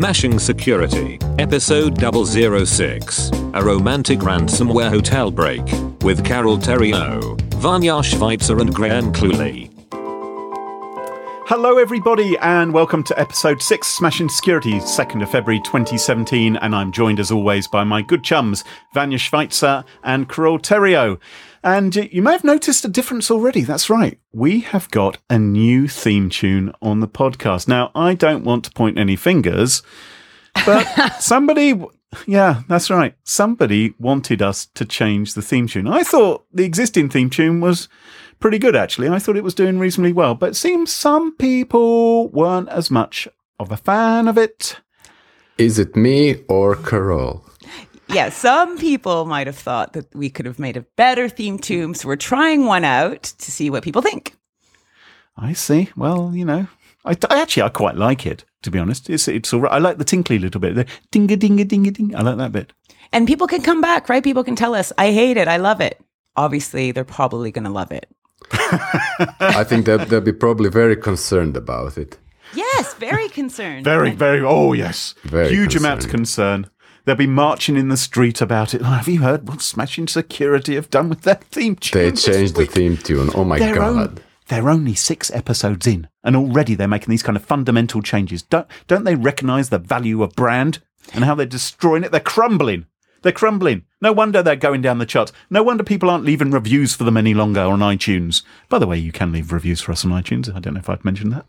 Smashing 0.00 0.38
Security, 0.38 1.18
episode 1.38 1.98
006, 2.00 3.30
a 3.52 3.62
romantic 3.62 4.20
ransomware 4.20 4.88
hotel 4.88 5.30
break, 5.30 5.60
with 6.00 6.24
Carole 6.24 6.56
Theriault, 6.56 7.36
Vanja 7.60 8.02
Svajcer 8.02 8.62
and 8.62 8.74
Graham 8.74 9.12
Cluley. 9.12 9.68
Hello, 11.46 11.76
everybody, 11.76 12.38
and 12.38 12.72
welcome 12.72 13.02
to 13.02 13.20
episode 13.20 13.60
6 13.60 13.86
Smashing 13.86 14.30
Security, 14.30 14.78
2nd 14.78 15.22
of 15.22 15.30
February 15.30 15.60
2017. 15.64 16.56
And 16.56 16.74
I'm 16.74 16.92
joined 16.92 17.20
as 17.20 17.30
always 17.30 17.66
by 17.68 17.84
my 17.84 18.00
good 18.00 18.24
chums, 18.24 18.64
Vanja 18.94 19.18
Svajcer 19.18 19.84
and 20.02 20.30
Carole 20.30 20.60
Theriault. 20.60 21.18
And 21.62 21.94
you 21.94 22.22
may 22.22 22.32
have 22.32 22.44
noticed 22.44 22.84
a 22.84 22.88
difference 22.88 23.30
already. 23.30 23.62
That's 23.62 23.90
right. 23.90 24.18
We 24.32 24.60
have 24.60 24.90
got 24.90 25.18
a 25.28 25.38
new 25.38 25.88
theme 25.88 26.30
tune 26.30 26.72
on 26.80 27.00
the 27.00 27.08
podcast. 27.08 27.68
Now, 27.68 27.90
I 27.94 28.14
don't 28.14 28.44
want 28.44 28.64
to 28.64 28.70
point 28.70 28.98
any 28.98 29.14
fingers, 29.14 29.82
but 30.64 30.84
somebody, 31.20 31.84
yeah, 32.26 32.62
that's 32.66 32.88
right. 32.88 33.14
Somebody 33.24 33.94
wanted 33.98 34.40
us 34.40 34.66
to 34.74 34.86
change 34.86 35.34
the 35.34 35.42
theme 35.42 35.66
tune. 35.66 35.86
I 35.86 36.02
thought 36.02 36.46
the 36.52 36.64
existing 36.64 37.10
theme 37.10 37.28
tune 37.28 37.60
was 37.60 37.88
pretty 38.38 38.58
good, 38.58 38.74
actually. 38.74 39.10
I 39.10 39.18
thought 39.18 39.36
it 39.36 39.44
was 39.44 39.54
doing 39.54 39.78
reasonably 39.78 40.14
well, 40.14 40.34
but 40.34 40.50
it 40.50 40.56
seems 40.56 40.90
some 40.90 41.36
people 41.36 42.28
weren't 42.30 42.70
as 42.70 42.90
much 42.90 43.28
of 43.58 43.70
a 43.70 43.76
fan 43.76 44.28
of 44.28 44.38
it. 44.38 44.80
Is 45.58 45.78
it 45.78 45.94
me 45.94 46.42
or 46.48 46.74
Carole? 46.74 47.44
Yeah, 48.12 48.28
some 48.30 48.78
people 48.78 49.24
might 49.24 49.46
have 49.46 49.56
thought 49.56 49.92
that 49.92 50.14
we 50.14 50.30
could 50.30 50.46
have 50.46 50.58
made 50.58 50.76
a 50.76 50.86
better 50.96 51.28
theme 51.28 51.58
tune, 51.58 51.94
so 51.94 52.08
we're 52.08 52.16
trying 52.16 52.66
one 52.66 52.84
out 52.84 53.22
to 53.22 53.50
see 53.50 53.70
what 53.70 53.84
people 53.84 54.02
think. 54.02 54.36
I 55.36 55.52
see. 55.52 55.90
Well, 55.96 56.32
you 56.34 56.44
know, 56.44 56.66
I, 57.04 57.16
I 57.30 57.40
actually 57.40 57.62
I 57.62 57.68
quite 57.68 57.96
like 57.96 58.26
it. 58.26 58.44
To 58.62 58.70
be 58.70 58.78
honest, 58.78 59.08
it's 59.08 59.26
it's 59.28 59.54
all 59.54 59.60
right. 59.60 59.72
I 59.72 59.78
like 59.78 59.98
the 59.98 60.04
tinkly 60.04 60.38
little 60.38 60.60
bit, 60.60 60.74
the 60.74 60.84
dinga 61.12 61.36
dinga 61.36 61.64
dinga 61.64 61.92
ding. 61.92 62.14
I 62.14 62.22
like 62.22 62.36
that 62.36 62.52
bit. 62.52 62.72
And 63.12 63.26
people 63.26 63.46
can 63.46 63.62
come 63.62 63.80
back, 63.80 64.08
right? 64.08 64.22
People 64.22 64.44
can 64.44 64.56
tell 64.56 64.74
us, 64.74 64.92
"I 64.98 65.12
hate 65.12 65.36
it. 65.36 65.48
I 65.48 65.56
love 65.56 65.80
it." 65.80 66.00
Obviously, 66.36 66.92
they're 66.92 67.04
probably 67.04 67.50
going 67.50 67.64
to 67.64 67.70
love 67.70 67.90
it. 67.90 68.06
I 69.40 69.64
think 69.64 69.86
that 69.86 70.08
they'll 70.08 70.20
be 70.20 70.32
probably 70.32 70.70
very 70.70 70.96
concerned 70.96 71.56
about 71.56 71.98
it. 71.98 72.18
Yes, 72.54 72.94
very 72.94 73.28
concerned. 73.28 73.84
Very, 73.84 74.12
very. 74.12 74.40
Oh, 74.40 74.72
yes. 74.72 75.14
Very 75.24 75.48
Huge 75.50 75.76
amount 75.76 76.04
of 76.04 76.10
concern. 76.10 76.68
They'll 77.04 77.16
be 77.16 77.26
marching 77.26 77.76
in 77.76 77.88
the 77.88 77.96
street 77.96 78.40
about 78.40 78.74
it. 78.74 78.82
Have 78.82 79.08
you 79.08 79.20
heard 79.20 79.48
what 79.48 79.62
Smashing 79.62 80.08
Security 80.08 80.74
have 80.74 80.90
done 80.90 81.08
with 81.08 81.22
their 81.22 81.36
theme 81.36 81.76
tune? 81.76 82.02
They 82.02 82.12
changed 82.12 82.56
the 82.56 82.66
theme 82.66 82.96
tune. 82.96 83.30
Oh 83.34 83.44
my 83.44 83.58
They're, 83.58 83.74
god. 83.74 83.96
on- 83.96 84.18
they're 84.48 84.68
only 84.68 84.94
six 84.94 85.30
episodes 85.30 85.86
in, 85.86 86.08
and 86.24 86.34
already 86.36 86.74
they're 86.74 86.88
making 86.88 87.10
these 87.10 87.22
kind 87.22 87.36
of 87.36 87.44
fundamental 87.44 88.02
changes. 88.02 88.42
Don't 88.42 88.66
don't 88.88 89.04
they 89.04 89.14
recognise 89.14 89.68
the 89.70 89.78
value 89.78 90.22
of 90.24 90.34
brand 90.34 90.80
and 91.14 91.24
how 91.24 91.34
they're 91.36 91.46
destroying 91.46 92.02
it? 92.04 92.10
They're 92.10 92.20
crumbling. 92.20 92.86
They're 93.22 93.32
crumbling. 93.32 93.84
No 94.00 94.12
wonder 94.12 94.42
they're 94.42 94.56
going 94.56 94.80
down 94.82 94.98
the 94.98 95.06
charts. 95.06 95.30
No 95.50 95.62
wonder 95.62 95.84
people 95.84 96.08
aren't 96.10 96.24
leaving 96.24 96.50
reviews 96.50 96.94
for 96.96 97.04
them 97.04 97.16
any 97.18 97.34
longer 97.34 97.60
on 97.60 97.80
iTunes. 97.80 98.42
By 98.70 98.78
the 98.78 98.86
way, 98.86 98.96
you 98.98 99.12
can 99.12 99.30
leave 99.30 99.52
reviews 99.52 99.80
for 99.82 99.92
us 99.92 100.04
on 100.06 100.10
iTunes. 100.10 100.52
I 100.54 100.58
don't 100.58 100.72
know 100.74 100.80
if 100.80 100.88
I've 100.88 101.04
mentioned 101.04 101.32
that. 101.32 101.44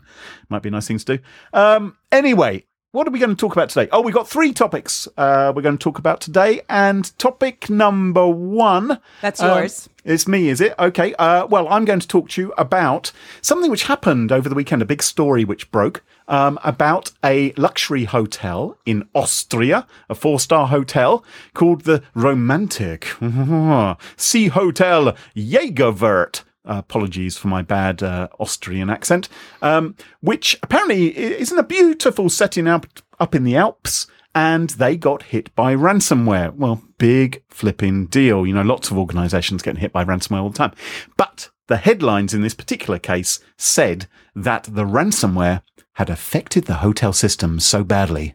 Might 0.50 0.62
be 0.62 0.68
a 0.68 0.72
nice 0.72 0.86
thing 0.86 0.98
to 0.98 1.16
do. 1.16 1.18
Um, 1.54 1.96
anyway, 2.12 2.66
what 2.92 3.08
are 3.08 3.10
we 3.10 3.18
going 3.18 3.30
to 3.30 3.36
talk 3.36 3.52
about 3.52 3.70
today? 3.70 3.88
Oh, 3.90 4.02
we've 4.02 4.14
got 4.14 4.28
three 4.28 4.52
topics 4.52 5.08
uh, 5.16 5.50
we're 5.56 5.62
going 5.62 5.78
to 5.78 5.82
talk 5.82 5.98
about 5.98 6.20
today. 6.20 6.60
And 6.68 7.10
topic 7.18 7.70
number 7.70 8.28
one. 8.28 9.00
That's 9.22 9.40
um, 9.40 9.58
yours. 9.58 9.88
it's 10.04 10.28
me, 10.28 10.48
is 10.48 10.60
it? 10.60 10.74
Okay. 10.78 11.14
Uh, 11.14 11.46
well, 11.46 11.66
I'm 11.68 11.86
going 11.86 12.00
to 12.00 12.08
talk 12.08 12.28
to 12.30 12.42
you 12.42 12.52
about 12.58 13.10
something 13.40 13.70
which 13.70 13.84
happened 13.84 14.30
over 14.30 14.48
the 14.48 14.54
weekend, 14.54 14.82
a 14.82 14.84
big 14.84 15.02
story 15.02 15.42
which 15.42 15.70
broke 15.70 16.04
um, 16.28 16.58
about 16.62 17.12
a 17.24 17.52
luxury 17.52 18.04
hotel 18.04 18.76
in 18.84 19.08
Austria, 19.14 19.86
a 20.10 20.14
four 20.14 20.38
star 20.38 20.68
hotel 20.68 21.24
called 21.54 21.82
the 21.82 22.02
Romantic 22.14 23.04
Sea 24.16 24.48
Hotel 24.48 25.16
Jägerwert. 25.34 26.42
Apologies 26.64 27.36
for 27.36 27.48
my 27.48 27.62
bad 27.62 28.02
uh, 28.02 28.28
Austrian 28.38 28.88
accent, 28.88 29.28
um, 29.62 29.96
which 30.20 30.58
apparently 30.62 31.08
is 31.08 31.50
in 31.50 31.58
a 31.58 31.64
beautiful 31.64 32.28
setting 32.28 32.68
up, 32.68 32.86
up 33.18 33.34
in 33.34 33.44
the 33.44 33.56
Alps 33.56 34.06
and 34.34 34.70
they 34.70 34.96
got 34.96 35.24
hit 35.24 35.54
by 35.54 35.74
ransomware. 35.74 36.54
Well, 36.54 36.82
big 36.98 37.42
flipping 37.48 38.06
deal. 38.06 38.46
You 38.46 38.54
know, 38.54 38.62
lots 38.62 38.90
of 38.90 38.98
organizations 38.98 39.62
getting 39.62 39.80
hit 39.80 39.92
by 39.92 40.04
ransomware 40.04 40.42
all 40.42 40.50
the 40.50 40.58
time. 40.58 40.72
But 41.16 41.50
the 41.68 41.76
headlines 41.78 42.34
in 42.34 42.42
this 42.42 42.54
particular 42.54 42.98
case 42.98 43.40
said 43.56 44.06
that 44.34 44.64
the 44.64 44.84
ransomware 44.84 45.62
had 45.94 46.10
affected 46.10 46.64
the 46.64 46.76
hotel 46.76 47.12
system 47.12 47.60
so 47.60 47.84
badly 47.84 48.34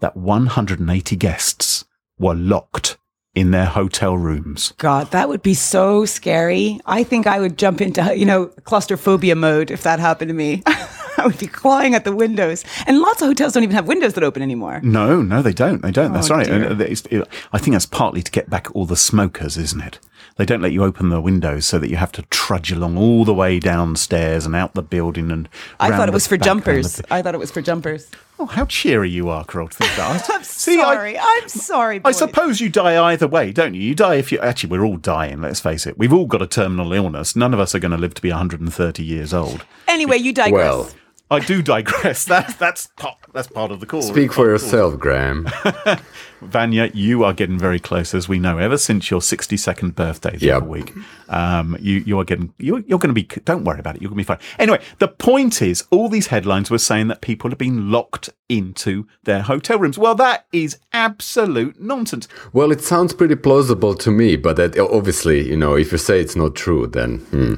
that 0.00 0.16
180 0.16 1.16
guests 1.16 1.84
were 2.18 2.34
locked 2.34 2.97
in 3.38 3.50
their 3.52 3.66
hotel 3.66 4.16
rooms. 4.18 4.74
God, 4.78 5.10
that 5.12 5.28
would 5.28 5.42
be 5.42 5.54
so 5.54 6.04
scary. 6.04 6.80
I 6.86 7.04
think 7.04 7.26
I 7.26 7.38
would 7.40 7.56
jump 7.58 7.80
into, 7.80 8.16
you 8.16 8.26
know, 8.26 8.46
claustrophobia 8.64 9.36
mode 9.36 9.70
if 9.70 9.82
that 9.84 10.00
happened 10.00 10.28
to 10.30 10.34
me. 10.34 10.62
I 10.66 11.26
would 11.26 11.38
be 11.38 11.46
clawing 11.48 11.94
at 11.94 12.04
the 12.04 12.14
windows. 12.14 12.64
And 12.86 13.00
lots 13.00 13.20
of 13.22 13.28
hotels 13.28 13.52
don't 13.52 13.64
even 13.64 13.74
have 13.74 13.88
windows 13.88 14.14
that 14.14 14.22
open 14.22 14.40
anymore. 14.42 14.80
No, 14.84 15.20
no, 15.20 15.42
they 15.42 15.52
don't. 15.52 15.82
They 15.82 15.90
don't. 15.90 16.12
That's 16.12 16.30
Oh, 16.30 16.36
right. 16.36 16.46
dear. 16.46 16.70
Uh, 16.70 16.78
it- 16.78 17.28
I 17.52 17.58
think 17.58 17.74
that's 17.74 17.86
partly 17.86 18.22
to 18.22 18.30
get 18.30 18.48
back 18.48 18.68
all 18.74 18.84
the 18.86 18.96
smokers, 18.96 19.56
isn't 19.56 19.80
it? 19.80 19.98
They 20.36 20.44
don't 20.44 20.62
let 20.62 20.70
you 20.72 20.84
open 20.84 21.08
the 21.08 21.20
windows 21.20 21.66
so 21.66 21.80
that 21.80 21.90
you 21.90 21.96
have 21.96 22.12
to 22.12 22.22
trudge 22.30 22.70
along 22.70 22.96
all 22.96 23.24
the 23.24 23.34
way 23.34 23.58
downstairs 23.58 24.46
and 24.46 24.54
out 24.54 24.74
the 24.74 24.82
building 24.82 25.32
and. 25.32 25.48
I 25.80 25.90
thought 25.90 26.08
it 26.08 26.14
was 26.14 26.28
for 26.28 26.36
jumpers. 26.36 27.00
I 27.10 27.22
thought 27.22 27.34
it 27.34 27.38
was 27.38 27.50
for 27.50 27.62
jumpers. 27.62 28.08
Oh, 28.40 28.46
how 28.46 28.66
cheery 28.66 29.10
you 29.10 29.28
are, 29.28 29.44
Carole, 29.44 29.68
to 29.68 29.76
think 29.76 29.96
that. 29.96 30.30
I'm 30.30 30.44
See, 30.44 30.76
sorry. 30.76 31.18
I, 31.18 31.40
am 31.42 31.48
sorry. 31.48 32.00
I 32.04 32.12
suppose 32.12 32.60
you 32.60 32.68
die 32.68 33.10
either 33.10 33.26
way, 33.26 33.50
don't 33.50 33.74
you? 33.74 33.80
You 33.80 33.94
die 33.96 34.14
if 34.16 34.30
you. 34.30 34.38
Actually, 34.38 34.70
we're 34.70 34.84
all 34.84 34.96
dying, 34.96 35.40
let's 35.40 35.58
face 35.58 35.86
it. 35.86 35.98
We've 35.98 36.12
all 36.12 36.26
got 36.26 36.40
a 36.40 36.46
terminal 36.46 36.92
illness. 36.92 37.34
None 37.34 37.52
of 37.52 37.58
us 37.58 37.74
are 37.74 37.80
going 37.80 37.90
to 37.90 37.98
live 37.98 38.14
to 38.14 38.22
be 38.22 38.30
130 38.30 39.02
years 39.02 39.34
old. 39.34 39.64
Anyway, 39.88 40.18
you 40.18 40.32
digress. 40.32 40.52
Well, 40.52 40.90
I 41.30 41.40
do 41.40 41.60
digress. 41.62 42.24
That's, 42.28 42.54
that's, 42.56 42.86
part, 42.96 43.18
that's 43.34 43.48
part 43.48 43.70
of 43.70 43.80
the 43.80 43.86
call. 43.86 44.02
speak 44.02 44.32
for 44.32 44.46
yourself, 44.46 44.98
Graham. 44.98 45.44
Vanja, 46.42 46.90
you 46.94 47.24
are 47.24 47.32
getting 47.32 47.58
very 47.58 47.78
close, 47.78 48.14
as 48.14 48.28
we 48.28 48.38
know. 48.38 48.58
Ever 48.58 48.78
since 48.78 49.10
your 49.10 49.20
62nd 49.20 49.94
birthday 49.94 50.36
the 50.36 50.46
Yep. 50.46 50.56
other 50.56 50.66
week, 50.66 50.92
um, 51.28 51.76
you 51.80 51.96
you 52.06 52.18
are 52.18 52.24
getting 52.24 52.54
you're, 52.58 52.80
you're 52.80 52.98
going 52.98 53.14
to 53.14 53.20
be. 53.20 53.24
Don't 53.44 53.64
worry 53.64 53.80
about 53.80 53.96
it. 53.96 54.02
You're 54.02 54.10
going 54.10 54.24
to 54.24 54.24
be 54.24 54.26
fine. 54.26 54.38
Anyway, 54.58 54.80
the 54.98 55.08
point 55.08 55.60
is, 55.60 55.84
all 55.90 56.08
these 56.08 56.28
headlines 56.28 56.70
were 56.70 56.78
saying 56.78 57.08
that 57.08 57.20
people 57.20 57.50
have 57.50 57.58
been 57.58 57.90
locked 57.90 58.30
into 58.48 59.06
their 59.24 59.42
hotel 59.42 59.78
rooms. 59.78 59.98
Well, 59.98 60.14
that 60.14 60.46
is 60.52 60.78
absolute 60.92 61.80
nonsense. 61.80 62.28
Well, 62.52 62.72
it 62.72 62.82
sounds 62.82 63.12
pretty 63.12 63.36
plausible 63.36 63.94
to 63.96 64.10
me, 64.10 64.36
but 64.36 64.56
that 64.56 64.78
obviously, 64.78 65.48
you 65.48 65.56
know, 65.56 65.74
if 65.74 65.92
you 65.92 65.98
say 65.98 66.20
it's 66.20 66.36
not 66.36 66.54
true, 66.54 66.86
then 66.86 67.18
hmm. 67.18 67.54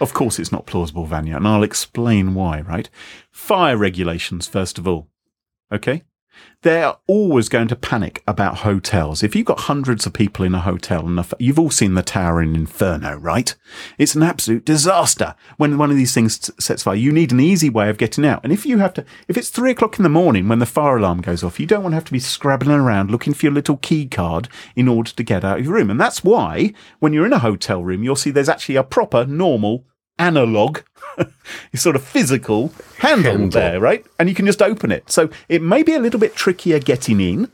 Of 0.00 0.12
course, 0.12 0.38
it's 0.38 0.52
not 0.52 0.66
plausible, 0.66 1.06
Vanja, 1.06 1.36
and 1.36 1.48
I'll 1.48 1.62
explain 1.62 2.34
why. 2.34 2.60
Right? 2.60 2.90
Fire 3.30 3.76
regulations, 3.76 4.46
first 4.46 4.78
of 4.78 4.86
all. 4.86 5.08
Okay. 5.72 6.02
They're 6.62 6.94
always 7.06 7.48
going 7.48 7.68
to 7.68 7.76
panic 7.76 8.22
about 8.26 8.58
hotels. 8.58 9.22
If 9.22 9.36
you've 9.36 9.46
got 9.46 9.60
hundreds 9.60 10.06
of 10.06 10.12
people 10.12 10.44
in 10.44 10.54
a 10.54 10.60
hotel, 10.60 11.06
and 11.06 11.24
you've 11.38 11.58
all 11.58 11.70
seen 11.70 11.94
the 11.94 12.02
Towering 12.02 12.54
Inferno, 12.54 13.16
right? 13.16 13.54
It's 13.98 14.14
an 14.14 14.22
absolute 14.22 14.64
disaster 14.64 15.34
when 15.58 15.78
one 15.78 15.90
of 15.90 15.96
these 15.96 16.12
things 16.12 16.50
sets 16.58 16.82
fire. 16.82 16.96
You 16.96 17.12
need 17.12 17.30
an 17.30 17.40
easy 17.40 17.70
way 17.70 17.88
of 17.88 17.98
getting 17.98 18.26
out. 18.26 18.40
And 18.42 18.52
if 18.52 18.66
you 18.66 18.78
have 18.78 18.94
to, 18.94 19.04
if 19.28 19.36
it's 19.36 19.50
three 19.50 19.70
o'clock 19.70 19.98
in 19.98 20.02
the 20.02 20.08
morning 20.08 20.48
when 20.48 20.58
the 20.58 20.66
fire 20.66 20.96
alarm 20.96 21.20
goes 21.20 21.44
off, 21.44 21.60
you 21.60 21.66
don't 21.66 21.82
want 21.82 21.92
to 21.92 21.96
have 21.96 22.04
to 22.06 22.12
be 22.12 22.18
scrabbling 22.18 22.80
around 22.80 23.10
looking 23.10 23.34
for 23.34 23.46
your 23.46 23.52
little 23.52 23.76
key 23.76 24.06
card 24.06 24.48
in 24.74 24.88
order 24.88 25.10
to 25.10 25.22
get 25.22 25.44
out 25.44 25.58
of 25.60 25.64
your 25.64 25.74
room. 25.74 25.90
And 25.90 26.00
that's 26.00 26.24
why 26.24 26.72
when 26.98 27.12
you're 27.12 27.26
in 27.26 27.32
a 27.32 27.38
hotel 27.38 27.84
room, 27.84 28.02
you'll 28.02 28.16
see 28.16 28.30
there's 28.30 28.48
actually 28.48 28.76
a 28.76 28.82
proper, 28.82 29.24
normal, 29.24 29.84
analog, 30.18 30.80
sort 31.74 31.96
of 31.96 32.04
physical 32.04 32.72
handle, 32.98 33.32
Handle. 33.32 33.50
there, 33.50 33.80
right? 33.80 34.04
And 34.18 34.28
you 34.28 34.34
can 34.34 34.46
just 34.46 34.62
open 34.62 34.90
it. 34.92 35.10
So 35.10 35.28
it 35.48 35.62
may 35.62 35.82
be 35.82 35.94
a 35.94 36.00
little 36.00 36.20
bit 36.20 36.34
trickier 36.34 36.78
getting 36.78 37.20
in, 37.20 37.50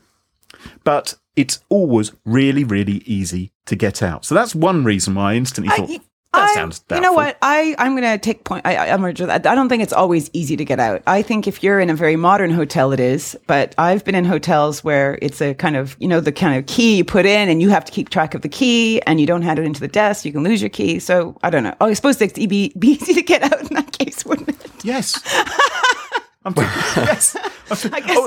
but 0.83 1.15
it's 1.35 1.59
always 1.69 2.11
really, 2.25 2.63
really 2.63 3.01
easy 3.05 3.51
to 3.65 3.75
get 3.75 4.01
out. 4.03 4.25
So 4.25 4.35
that's 4.35 4.53
one 4.55 4.83
reason 4.83 5.15
why 5.15 5.33
I 5.33 5.35
instantly 5.35 5.73
I- 5.73 5.77
thought 5.77 6.01
that 6.33 6.49
I- 6.49 6.53
sounds. 6.53 6.83
You 6.91 6.99
know 7.01 7.13
what? 7.13 7.37
I 7.41 7.75
I'm 7.77 7.95
gonna 7.95 8.17
take 8.17 8.43
point. 8.43 8.65
I, 8.65 8.75
I 8.75 8.93
I'm 8.93 9.01
gonna, 9.01 9.33
I 9.33 9.37
don't 9.37 9.69
think 9.69 9.83
it's 9.83 9.93
always 9.93 10.29
easy 10.33 10.55
to 10.57 10.65
get 10.65 10.79
out. 10.79 11.01
I 11.07 11.21
think 11.21 11.47
if 11.47 11.63
you're 11.63 11.79
in 11.79 11.89
a 11.89 11.95
very 11.95 12.15
modern 12.15 12.51
hotel, 12.51 12.91
it 12.91 12.99
is. 12.99 13.37
But 13.47 13.73
I've 13.77 14.03
been 14.03 14.15
in 14.15 14.25
hotels 14.25 14.83
where 14.83 15.17
it's 15.21 15.41
a 15.41 15.53
kind 15.53 15.75
of 15.75 15.95
you 15.99 16.07
know 16.07 16.19
the 16.19 16.31
kind 16.31 16.57
of 16.57 16.65
key 16.65 16.97
you 16.97 17.05
put 17.05 17.25
in, 17.25 17.49
and 17.49 17.61
you 17.61 17.69
have 17.69 17.85
to 17.85 17.91
keep 17.91 18.09
track 18.09 18.33
of 18.33 18.41
the 18.41 18.49
key, 18.49 19.01
and 19.03 19.19
you 19.21 19.27
don't 19.27 19.41
hand 19.43 19.59
it 19.59 19.65
into 19.65 19.79
the 19.79 19.87
desk. 19.87 20.25
You 20.25 20.31
can 20.31 20.43
lose 20.43 20.61
your 20.61 20.69
key. 20.69 20.99
So 20.99 21.37
I 21.43 21.49
don't 21.49 21.63
know. 21.63 21.75
Oh, 21.79 21.85
I 21.87 21.93
suppose 21.93 22.19
it'd 22.21 22.49
be, 22.49 22.73
be 22.79 22.89
easy 22.89 23.13
to 23.13 23.21
get 23.21 23.43
out 23.43 23.59
in 23.61 23.67
that 23.75 23.91
case, 23.97 24.25
wouldn't 24.25 24.49
it? 24.49 24.71
Yes. 24.83 25.21
I'm 26.45 26.53
thinking, 26.53 26.73
yes. 26.97 27.37
I'm 27.71 27.77
thinking- 27.77 28.03
I 28.03 28.07
guess- 28.07 28.17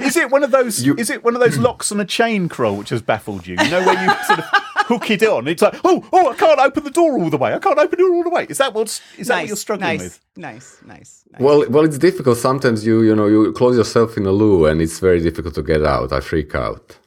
oh, 0.00 0.04
is 0.04 0.16
it 0.16 0.30
one 0.30 0.44
of 0.44 0.50
those? 0.50 0.86
is 0.86 1.08
it 1.08 1.24
one 1.24 1.34
of 1.34 1.40
those 1.40 1.56
locks 1.56 1.90
on 1.90 1.98
a 2.00 2.04
chain, 2.04 2.50
Carole, 2.50 2.76
which 2.76 2.90
has 2.90 3.00
baffled 3.00 3.46
you? 3.46 3.56
You 3.58 3.70
know 3.70 3.82
where 3.82 3.94
you 4.04 4.24
sort 4.24 4.40
of 4.40 4.44
hook 4.86 5.10
it 5.10 5.22
on. 5.22 5.48
It's 5.48 5.62
like, 5.62 5.78
oh, 5.84 6.08
oh, 6.12 6.30
I 6.30 6.36
can't 6.36 6.60
open 6.60 6.84
the 6.84 6.90
door 6.90 7.18
all 7.18 7.28
the 7.28 7.36
way. 7.36 7.52
I 7.52 7.58
can't 7.58 7.78
open 7.78 7.98
it 7.98 8.04
all 8.04 8.22
the 8.22 8.30
way. 8.30 8.46
Is 8.48 8.58
that 8.58 8.72
what's 8.72 9.00
is 9.18 9.26
that 9.28 9.40
what 9.40 9.48
you're 9.48 9.56
struggling 9.56 9.98
nice, 9.98 10.02
with? 10.02 10.20
nice, 10.36 10.78
nice, 10.86 11.24
nice. 11.32 11.40
Well, 11.40 11.68
well, 11.68 11.84
it's 11.84 11.98
difficult. 11.98 12.38
Sometimes 12.38 12.86
you, 12.86 13.02
you 13.02 13.14
know, 13.14 13.26
you 13.26 13.52
close 13.52 13.76
yourself 13.76 14.16
in 14.16 14.26
a 14.26 14.32
loo, 14.32 14.66
and 14.66 14.80
it's 14.80 15.00
very 15.00 15.20
difficult 15.20 15.54
to 15.56 15.62
get 15.62 15.84
out. 15.84 16.12
I 16.12 16.20
freak 16.20 16.54
out. 16.54 16.98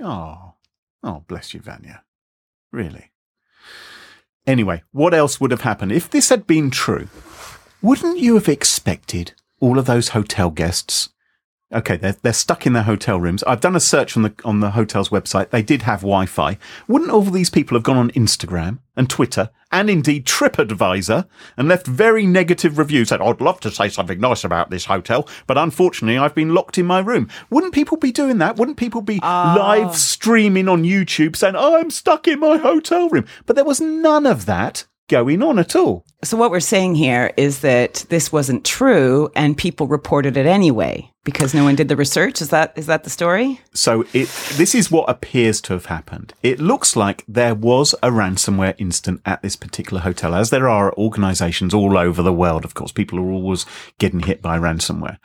Oh, 0.00 0.54
oh, 1.02 1.24
bless 1.28 1.54
you, 1.54 1.60
Vanja. 1.60 2.00
Really. 2.72 3.10
Anyway, 4.46 4.82
what 4.92 5.12
else 5.12 5.40
would 5.40 5.50
have 5.50 5.62
happened 5.62 5.92
if 5.92 6.08
this 6.08 6.28
had 6.28 6.46
been 6.46 6.70
true? 6.70 7.08
Wouldn't 7.82 8.18
you 8.18 8.34
have 8.34 8.48
expected 8.48 9.32
all 9.60 9.78
of 9.78 9.86
those 9.86 10.10
hotel 10.10 10.50
guests? 10.50 11.10
Okay, 11.74 11.96
they're 11.96 12.14
they're 12.22 12.32
stuck 12.32 12.64
in 12.64 12.74
their 12.74 12.84
hotel 12.84 13.18
rooms. 13.18 13.42
I've 13.42 13.60
done 13.60 13.74
a 13.74 13.80
search 13.80 14.16
on 14.16 14.22
the 14.22 14.32
on 14.44 14.60
the 14.60 14.70
hotel's 14.70 15.08
website. 15.08 15.50
They 15.50 15.62
did 15.62 15.82
have 15.82 16.02
Wi-Fi. 16.02 16.58
Wouldn't 16.86 17.10
all 17.10 17.22
these 17.22 17.50
people 17.50 17.76
have 17.76 17.82
gone 17.82 17.96
on 17.96 18.12
Instagram 18.12 18.78
and 18.96 19.10
Twitter 19.10 19.50
and 19.72 19.90
indeed 19.90 20.26
TripAdvisor 20.26 21.26
and 21.56 21.66
left 21.66 21.88
very 21.88 22.24
negative 22.24 22.78
reviews? 22.78 23.08
Said, 23.08 23.20
"I'd 23.20 23.40
love 23.40 23.58
to 23.60 23.72
say 23.72 23.88
something 23.88 24.20
nice 24.20 24.44
about 24.44 24.70
this 24.70 24.84
hotel, 24.84 25.28
but 25.48 25.58
unfortunately, 25.58 26.18
I've 26.18 26.36
been 26.36 26.54
locked 26.54 26.78
in 26.78 26.86
my 26.86 27.00
room." 27.00 27.28
Wouldn't 27.50 27.74
people 27.74 27.96
be 27.96 28.12
doing 28.12 28.38
that? 28.38 28.56
Wouldn't 28.56 28.76
people 28.76 29.02
be 29.02 29.18
ah. 29.22 29.56
live 29.58 29.96
streaming 29.96 30.68
on 30.68 30.84
YouTube 30.84 31.34
saying, 31.34 31.56
"I'm 31.56 31.90
stuck 31.90 32.28
in 32.28 32.38
my 32.38 32.58
hotel 32.58 33.08
room"? 33.08 33.26
But 33.44 33.56
there 33.56 33.64
was 33.64 33.80
none 33.80 34.24
of 34.24 34.46
that 34.46 34.86
going 35.08 35.42
on 35.42 35.58
at 35.58 35.76
all. 35.76 36.04
So 36.24 36.36
what 36.36 36.50
we're 36.50 36.60
saying 36.60 36.96
here 36.96 37.32
is 37.36 37.60
that 37.60 38.06
this 38.08 38.32
wasn't 38.32 38.64
true, 38.64 39.30
and 39.36 39.56
people 39.56 39.86
reported 39.86 40.36
it 40.36 40.46
anyway 40.46 41.10
because 41.24 41.54
no 41.54 41.64
one 41.64 41.74
did 41.74 41.88
the 41.88 41.96
research. 41.96 42.40
Is 42.40 42.50
that 42.50 42.72
is 42.76 42.86
that 42.86 43.04
the 43.04 43.10
story? 43.10 43.60
So 43.74 44.02
it 44.12 44.28
this 44.54 44.74
is 44.74 44.90
what 44.90 45.10
appears 45.10 45.60
to 45.62 45.74
have 45.74 45.86
happened. 45.86 46.32
It 46.42 46.60
looks 46.60 46.96
like 46.96 47.24
there 47.28 47.54
was 47.54 47.94
a 48.02 48.10
ransomware 48.10 48.74
incident 48.78 49.20
at 49.26 49.42
this 49.42 49.56
particular 49.56 50.00
hotel, 50.00 50.34
as 50.34 50.50
there 50.50 50.68
are 50.68 50.94
organisations 50.94 51.74
all 51.74 51.98
over 51.98 52.22
the 52.22 52.32
world. 52.32 52.64
Of 52.64 52.74
course, 52.74 52.92
people 52.92 53.18
are 53.18 53.30
always 53.30 53.66
getting 53.98 54.20
hit 54.20 54.40
by 54.40 54.58
ransomware. 54.58 55.18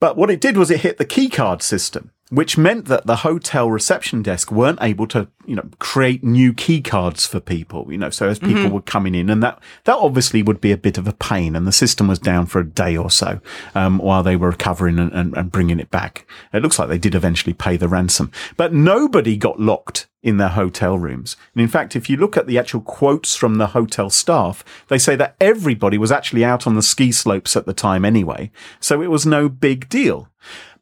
But 0.00 0.16
what 0.16 0.30
it 0.30 0.40
did 0.40 0.56
was 0.56 0.70
it 0.70 0.80
hit 0.80 0.98
the 0.98 1.06
keycard 1.06 1.62
system, 1.62 2.10
which 2.34 2.58
meant 2.58 2.86
that 2.86 3.06
the 3.06 3.16
hotel 3.16 3.70
reception 3.70 4.22
desk 4.22 4.50
weren't 4.50 4.78
able 4.82 5.06
to, 5.08 5.28
you 5.46 5.54
know, 5.54 5.68
create 5.78 6.24
new 6.24 6.52
key 6.52 6.80
cards 6.80 7.26
for 7.26 7.40
people, 7.40 7.86
you 7.90 7.98
know, 7.98 8.10
so 8.10 8.28
as 8.28 8.38
people 8.38 8.70
were 8.70 8.80
coming 8.80 9.14
in 9.14 9.30
and 9.30 9.42
that, 9.42 9.60
that 9.84 9.96
obviously 9.96 10.42
would 10.42 10.60
be 10.60 10.72
a 10.72 10.76
bit 10.76 10.98
of 10.98 11.06
a 11.06 11.12
pain 11.12 11.54
and 11.54 11.66
the 11.66 11.72
system 11.72 12.08
was 12.08 12.18
down 12.18 12.46
for 12.46 12.60
a 12.60 12.66
day 12.66 12.96
or 12.96 13.10
so, 13.10 13.40
um, 13.74 13.98
while 13.98 14.22
they 14.22 14.36
were 14.36 14.50
recovering 14.50 14.98
and, 14.98 15.12
and, 15.12 15.36
and 15.36 15.52
bringing 15.52 15.78
it 15.78 15.90
back. 15.90 16.26
It 16.52 16.62
looks 16.62 16.78
like 16.78 16.88
they 16.88 16.98
did 16.98 17.14
eventually 17.14 17.54
pay 17.54 17.76
the 17.76 17.88
ransom, 17.88 18.32
but 18.56 18.72
nobody 18.72 19.36
got 19.36 19.60
locked 19.60 20.08
in 20.22 20.38
their 20.38 20.48
hotel 20.48 20.98
rooms. 20.98 21.36
And 21.54 21.60
in 21.60 21.68
fact, 21.68 21.94
if 21.94 22.08
you 22.08 22.16
look 22.16 22.36
at 22.36 22.46
the 22.46 22.58
actual 22.58 22.80
quotes 22.80 23.36
from 23.36 23.58
the 23.58 23.68
hotel 23.68 24.08
staff, 24.08 24.64
they 24.88 24.98
say 24.98 25.14
that 25.16 25.36
everybody 25.40 25.98
was 25.98 26.10
actually 26.10 26.44
out 26.44 26.66
on 26.66 26.74
the 26.74 26.82
ski 26.82 27.12
slopes 27.12 27.56
at 27.56 27.66
the 27.66 27.74
time 27.74 28.04
anyway. 28.04 28.50
So 28.80 29.02
it 29.02 29.10
was 29.10 29.26
no 29.26 29.48
big 29.48 29.88
deal. 29.88 30.28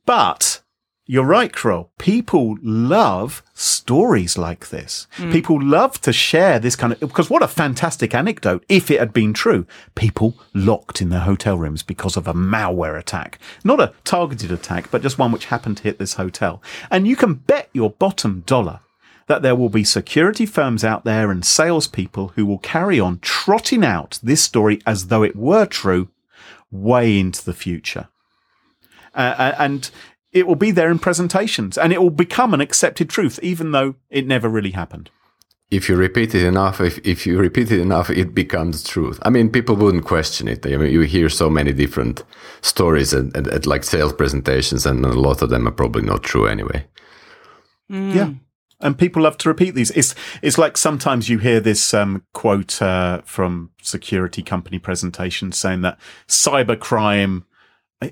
But 0.07 0.62
you're 1.13 1.25
right, 1.25 1.55
Carole. 1.55 1.91
People 1.99 2.57
love 2.63 3.43
stories 3.53 4.39
like 4.39 4.71
this. 4.71 5.07
People 5.31 5.63
love 5.63 6.01
to 6.01 6.11
share 6.11 6.59
this 6.59 6.75
kind 6.75 6.95
of, 6.95 7.01
because 7.01 7.29
what 7.29 7.43
a 7.43 7.49
fantastic 7.49 8.15
anecdote 8.15 8.65
if 8.71 8.91
it 8.91 8.99
had 8.99 9.13
been 9.13 9.35
true. 9.35 9.67
People 9.95 10.39
locked 10.55 11.03
in 11.03 11.11
their 11.11 11.21
hotel 11.21 11.59
rooms 11.59 11.83
because 11.83 12.17
of 12.17 12.27
a 12.27 12.33
malware 12.33 12.99
attack. 12.99 13.39
Not 13.63 13.79
a 13.79 13.93
targeted 14.05 14.51
attack, 14.51 14.91
but 14.91 15.03
just 15.03 15.19
one 15.19 15.33
which 15.33 15.45
happened 15.45 15.77
to 15.77 15.83
hit 15.83 15.99
this 15.99 16.15
hotel. 16.15 16.63
And 16.91 17.07
you 17.07 17.15
can 17.15 17.35
bet 17.35 17.69
your 17.75 17.91
bottom 17.91 18.43
dollar 18.47 18.81
that 19.27 19.43
there 19.43 19.55
will 19.55 19.69
be 19.69 19.85
security 19.85 20.47
firms 20.47 20.83
out 20.83 21.05
there 21.05 21.31
and 21.31 21.45
salespeople 21.45 22.29
who 22.37 22.47
will 22.47 22.57
carry 22.57 22.99
on 22.99 23.19
trotting 23.19 23.85
out 23.85 24.19
this 24.23 24.43
story 24.43 24.81
as 24.87 25.09
though 25.09 25.23
it 25.23 25.37
were 25.37 25.67
true 25.67 26.09
way 26.71 27.19
into 27.21 27.45
the 27.45 27.53
future. 27.53 28.09
Uh, 29.15 29.53
and 29.59 29.91
it 30.33 30.47
will 30.47 30.57
be 30.57 30.71
there 30.71 30.91
in 30.91 30.99
presentations 30.99 31.77
and 31.77 31.93
it 31.93 32.01
will 32.01 32.11
become 32.11 32.55
an 32.55 32.61
accepted 32.61 33.11
truth, 33.11 33.39
even 33.43 33.73
though 33.73 33.95
it 34.11 34.27
never 34.27 34.49
really 34.49 34.71
happened. 34.73 35.11
If 35.71 35.89
you 35.89 35.97
repeat 35.97 36.35
it 36.35 36.45
enough, 36.45 36.81
if, 36.81 36.99
if 36.99 37.27
you 37.27 37.39
repeat 37.39 37.71
it 37.73 37.81
enough, 37.81 38.11
it 38.11 38.35
becomes 38.35 38.85
truth. 38.85 39.19
I 39.23 39.31
mean, 39.31 39.49
people 39.49 39.75
wouldn't 39.75 40.05
question 40.05 40.47
it. 40.47 40.67
I 40.67 40.77
mean, 40.77 40.93
you 40.93 41.01
hear 41.01 41.31
so 41.31 41.49
many 41.49 41.73
different 41.73 42.25
stories 42.61 43.15
at, 43.15 43.35
at, 43.35 43.47
at 43.49 43.67
like 43.67 43.85
sales 43.85 44.13
presentations, 44.13 44.85
and 44.85 45.03
a 45.05 45.09
lot 45.09 45.41
of 45.41 45.49
them 45.49 45.67
are 45.67 45.73
probably 45.73 46.03
not 46.03 46.23
true 46.23 46.47
anyway. 46.47 46.85
Yeah. 47.89 48.33
And 48.81 48.99
people 48.99 49.23
love 49.23 49.39
to 49.39 49.49
repeat 49.49 49.75
these. 49.75 49.91
It's 49.93 50.15
it's 50.43 50.59
like 50.59 50.77
sometimes 50.77 51.29
you 51.29 51.39
hear 51.39 51.61
this 51.61 51.95
um, 51.95 52.25
quote 52.35 52.83
uh, 52.83 53.23
from 53.25 53.71
security 53.81 54.43
company 54.43 54.79
presentations 54.79 55.57
saying 55.57 55.83
that 55.83 55.99
cybercrime 56.27 57.45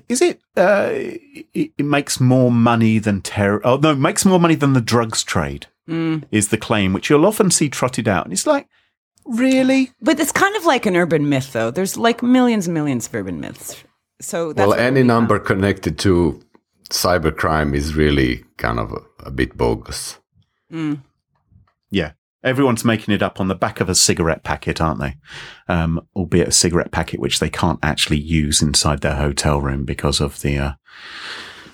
is 0.09 0.21
it 0.21 0.39
uh, 0.57 0.89
it, 0.91 1.71
it 1.77 1.85
makes 1.85 2.19
more 2.19 2.51
money 2.51 2.99
than 2.99 3.21
terror. 3.21 3.61
Oh 3.65 3.77
no, 3.77 3.91
it 3.91 3.99
makes 3.99 4.25
more 4.25 4.39
money 4.39 4.55
than 4.55 4.73
the 4.73 4.81
drugs 4.81 5.23
trade 5.23 5.67
is 6.31 6.49
the 6.49 6.57
claim, 6.57 6.93
which 6.93 7.09
you'll 7.09 7.25
often 7.25 7.51
see 7.51 7.69
trotted 7.69 8.07
out. 8.07 8.25
And 8.25 8.33
it's 8.33 8.47
like, 8.47 8.67
really? 9.25 9.91
But 10.01 10.19
it's 10.19 10.31
kind 10.31 10.55
of 10.55 10.65
like 10.65 10.85
an 10.85 10.95
urban 10.95 11.27
myth, 11.27 11.51
though. 11.53 11.71
There's 11.71 11.97
like 11.97 12.23
millions 12.23 12.67
and 12.67 12.73
millions 12.73 13.07
of 13.07 13.15
urban 13.15 13.39
myths. 13.39 13.83
So 14.21 14.53
that's 14.53 14.67
well, 14.67 14.79
any 14.79 15.01
we 15.01 15.07
number 15.07 15.37
found. 15.37 15.47
connected 15.47 15.99
to 15.99 16.41
cybercrime 16.89 17.75
is 17.75 17.95
really 17.95 18.45
kind 18.57 18.79
of 18.79 18.91
a, 18.93 19.27
a 19.27 19.31
bit 19.31 19.57
bogus. 19.57 20.17
Yeah. 20.69 20.95
Everyone's 22.43 22.83
making 22.83 23.13
it 23.13 23.21
up 23.21 23.39
on 23.39 23.47
the 23.47 23.55
back 23.55 23.79
of 23.79 23.89
a 23.89 23.95
cigarette 23.95 24.43
packet, 24.43 24.81
aren't 24.81 24.99
they? 24.99 25.17
Um, 25.67 26.05
albeit 26.15 26.47
a 26.47 26.51
cigarette 26.51 26.91
packet 26.91 27.19
which 27.19 27.39
they 27.39 27.49
can't 27.49 27.79
actually 27.83 28.19
use 28.19 28.61
inside 28.61 29.01
their 29.01 29.15
hotel 29.15 29.61
room 29.61 29.85
because 29.85 30.19
of 30.19 30.41
the 30.41 30.57
uh, 30.57 30.71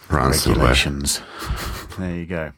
regulations. 0.09 1.21
there 1.97 2.15
you 2.15 2.25
go. 2.25 2.51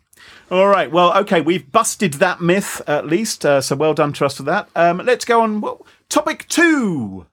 All 0.52 0.68
right. 0.68 0.92
Well, 0.92 1.16
okay. 1.20 1.42
We've 1.42 1.72
busted 1.72 2.14
that 2.16 2.42
myth 2.42 2.82
at 2.88 3.06
least. 3.06 3.46
Uh, 3.46 3.62
so 3.62 3.76
well 3.76 3.94
done 3.94 4.14
to 4.14 4.26
us 4.26 4.38
for 4.38 4.44
that. 4.44 4.70
Um, 4.76 4.98
let's 5.06 5.26
go 5.26 5.42
on. 5.42 5.62
Well, 5.62 5.86
topic 6.10 6.48
two. 6.48 7.28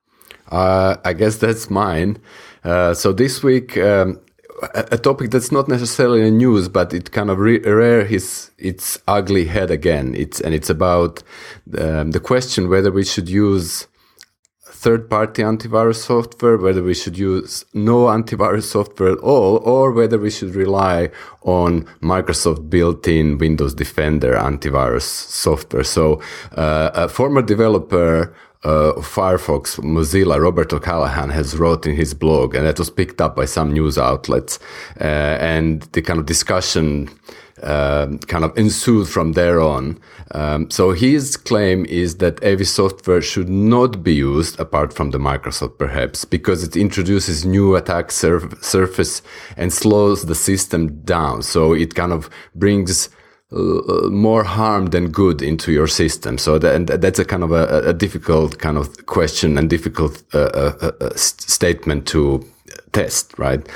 Uh, 0.50 0.96
I 1.04 1.14
guess 1.14 1.38
that's 1.38 1.70
mine. 1.70 2.18
Uh, 2.62 2.94
so 2.94 3.12
this 3.12 3.42
week, 3.42 3.76
um, 3.78 4.20
a, 4.74 4.98
topic 4.98 5.30
that's 5.30 5.52
not 5.52 5.68
necessarily 5.68 6.30
news, 6.30 6.68
but 6.68 6.94
it 6.94 7.12
kind 7.12 7.30
of 7.30 7.38
re- 7.38 7.60
rear 7.60 8.04
his 8.04 8.50
its 8.58 8.98
ugly 9.06 9.46
head 9.46 9.70
again. 9.70 10.14
It's 10.14 10.40
and 10.40 10.54
it's 10.54 10.70
about 10.70 11.22
um, 11.78 12.12
the 12.12 12.20
question 12.20 12.68
whether 12.68 12.90
we 12.90 13.04
should 13.04 13.28
use 13.28 13.86
third-party 14.68 15.42
antivirus 15.42 15.96
software, 15.96 16.58
whether 16.58 16.82
we 16.82 16.94
should 16.94 17.18
use 17.18 17.64
no 17.74 18.06
antivirus 18.06 18.64
software 18.64 19.12
at 19.12 19.18
all, 19.18 19.56
or 19.64 19.90
whether 19.90 20.18
we 20.18 20.30
should 20.30 20.54
rely 20.54 21.10
on 21.42 21.82
Microsoft 22.02 22.68
built-in 22.68 23.38
Windows 23.38 23.74
Defender 23.74 24.34
antivirus 24.34 25.02
software. 25.02 25.82
So, 25.82 26.20
uh, 26.52 26.90
a 26.94 27.08
former 27.08 27.42
developer 27.42 28.34
uh, 28.66 28.94
Firefox, 29.00 29.78
Mozilla, 29.78 30.42
Robert 30.42 30.72
O'Callahan 30.72 31.30
has 31.30 31.56
wrote 31.56 31.86
in 31.86 31.94
his 31.94 32.14
blog, 32.14 32.54
and 32.54 32.66
that 32.66 32.78
was 32.78 32.90
picked 32.90 33.20
up 33.20 33.36
by 33.36 33.44
some 33.44 33.72
news 33.72 33.96
outlets, 33.96 34.58
uh, 35.00 35.04
and 35.04 35.82
the 35.92 36.02
kind 36.02 36.18
of 36.18 36.26
discussion 36.26 37.08
um, 37.62 38.18
kind 38.18 38.44
of 38.44 38.56
ensued 38.58 39.08
from 39.08 39.32
there 39.32 39.60
on. 39.60 39.98
Um, 40.32 40.68
so 40.70 40.90
his 40.90 41.36
claim 41.36 41.86
is 41.86 42.16
that 42.16 42.42
AV 42.42 42.66
software 42.66 43.22
should 43.22 43.48
not 43.48 44.02
be 44.02 44.14
used 44.14 44.58
apart 44.60 44.92
from 44.92 45.10
the 45.12 45.18
Microsoft 45.18 45.78
perhaps 45.78 46.24
because 46.24 46.64
it 46.64 46.76
introduces 46.76 47.46
new 47.46 47.76
attack 47.76 48.10
surf- 48.10 48.62
surface 48.62 49.22
and 49.56 49.72
slows 49.72 50.26
the 50.26 50.34
system 50.34 51.00
down. 51.04 51.42
So 51.42 51.72
it 51.72 51.94
kind 51.94 52.12
of 52.12 52.28
brings 52.54 53.08
uh, 53.08 53.10
more 54.10 54.44
harm 54.44 54.86
than 54.86 55.10
good 55.10 55.42
into 55.42 55.72
your 55.72 55.86
system. 55.86 56.38
So 56.38 56.58
that, 56.58 57.00
that's 57.00 57.18
a 57.18 57.24
kind 57.24 57.42
of 57.42 57.52
a, 57.52 57.88
a 57.88 57.92
difficult 57.92 58.58
kind 58.58 58.76
of 58.76 59.06
question 59.06 59.58
and 59.58 59.70
difficult 59.70 60.22
uh, 60.34 60.38
uh, 60.38 60.92
uh, 61.00 61.14
statement 61.16 62.06
to 62.08 62.44
test, 62.92 63.38
right? 63.38 63.66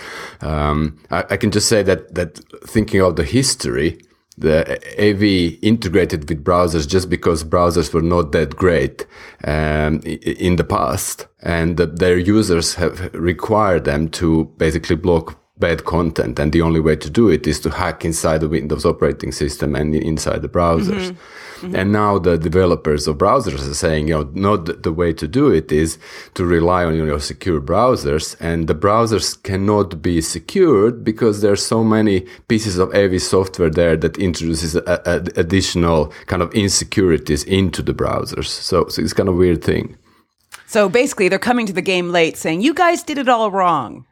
Um, 0.40 0.98
I, 1.10 1.24
I 1.30 1.36
can 1.36 1.50
just 1.50 1.68
say 1.68 1.82
that 1.82 2.14
that 2.14 2.38
thinking 2.66 3.00
of 3.00 3.16
the 3.16 3.24
history, 3.24 4.00
the 4.38 4.80
AV 4.98 5.58
integrated 5.62 6.28
with 6.28 6.44
browsers 6.44 6.88
just 6.88 7.10
because 7.10 7.44
browsers 7.44 7.92
were 7.92 8.02
not 8.02 8.32
that 8.32 8.56
great 8.56 9.06
um, 9.44 10.00
in 10.00 10.56
the 10.56 10.64
past, 10.64 11.26
and 11.42 11.76
that 11.76 11.98
their 11.98 12.18
users 12.18 12.74
have 12.74 13.12
required 13.14 13.84
them 13.84 14.08
to 14.08 14.44
basically 14.56 14.96
block 14.96 15.39
bad 15.60 15.84
content, 15.84 16.38
and 16.38 16.52
the 16.52 16.62
only 16.62 16.80
way 16.80 16.96
to 16.96 17.10
do 17.10 17.28
it 17.28 17.46
is 17.46 17.60
to 17.60 17.70
hack 17.70 18.04
inside 18.04 18.40
the 18.40 18.48
Windows 18.48 18.84
operating 18.84 19.30
system 19.30 19.76
and 19.76 19.94
inside 19.94 20.42
the 20.42 20.48
browsers. 20.48 21.12
Mm-hmm. 21.12 21.76
And 21.76 21.92
now 21.92 22.18
the 22.18 22.38
developers 22.38 23.06
of 23.06 23.18
browsers 23.18 23.70
are 23.70 23.74
saying, 23.74 24.08
you 24.08 24.14
know, 24.14 24.30
no, 24.32 24.56
the, 24.56 24.92
way 24.92 25.12
to 25.12 25.28
do 25.28 25.50
it 25.50 25.70
is 25.70 25.98
to 26.34 26.44
rely 26.44 26.84
on 26.84 26.96
your 26.96 27.20
secure 27.20 27.60
browsers. 27.60 28.34
And 28.40 28.66
the 28.66 28.74
browsers 28.74 29.40
cannot 29.42 30.02
be 30.02 30.20
secured 30.20 31.04
because 31.04 31.42
there's 31.42 31.64
so 31.64 31.84
many 31.84 32.26
pieces 32.48 32.78
of 32.78 32.92
AV 32.94 33.20
software 33.20 33.70
there 33.70 33.96
that 33.98 34.18
introduces 34.18 34.74
a, 34.74 35.02
a, 35.04 35.16
additional 35.38 36.12
kind 36.26 36.42
of 36.42 36.52
insecurities 36.54 37.44
into 37.44 37.82
the 37.82 37.94
browsers. 37.94 38.46
So, 38.46 38.88
so 38.88 39.02
it's 39.02 39.12
kind 39.12 39.28
of 39.28 39.34
a 39.34 39.38
weird 39.38 39.62
thing. 39.62 39.96
So 40.66 40.88
basically, 40.88 41.28
they're 41.28 41.38
coming 41.38 41.66
to 41.66 41.72
the 41.72 41.82
game 41.82 42.10
late 42.10 42.36
saying, 42.36 42.62
you 42.62 42.72
guys 42.72 43.02
did 43.02 43.18
it 43.18 43.28
all 43.28 43.50
wrong 43.50 44.06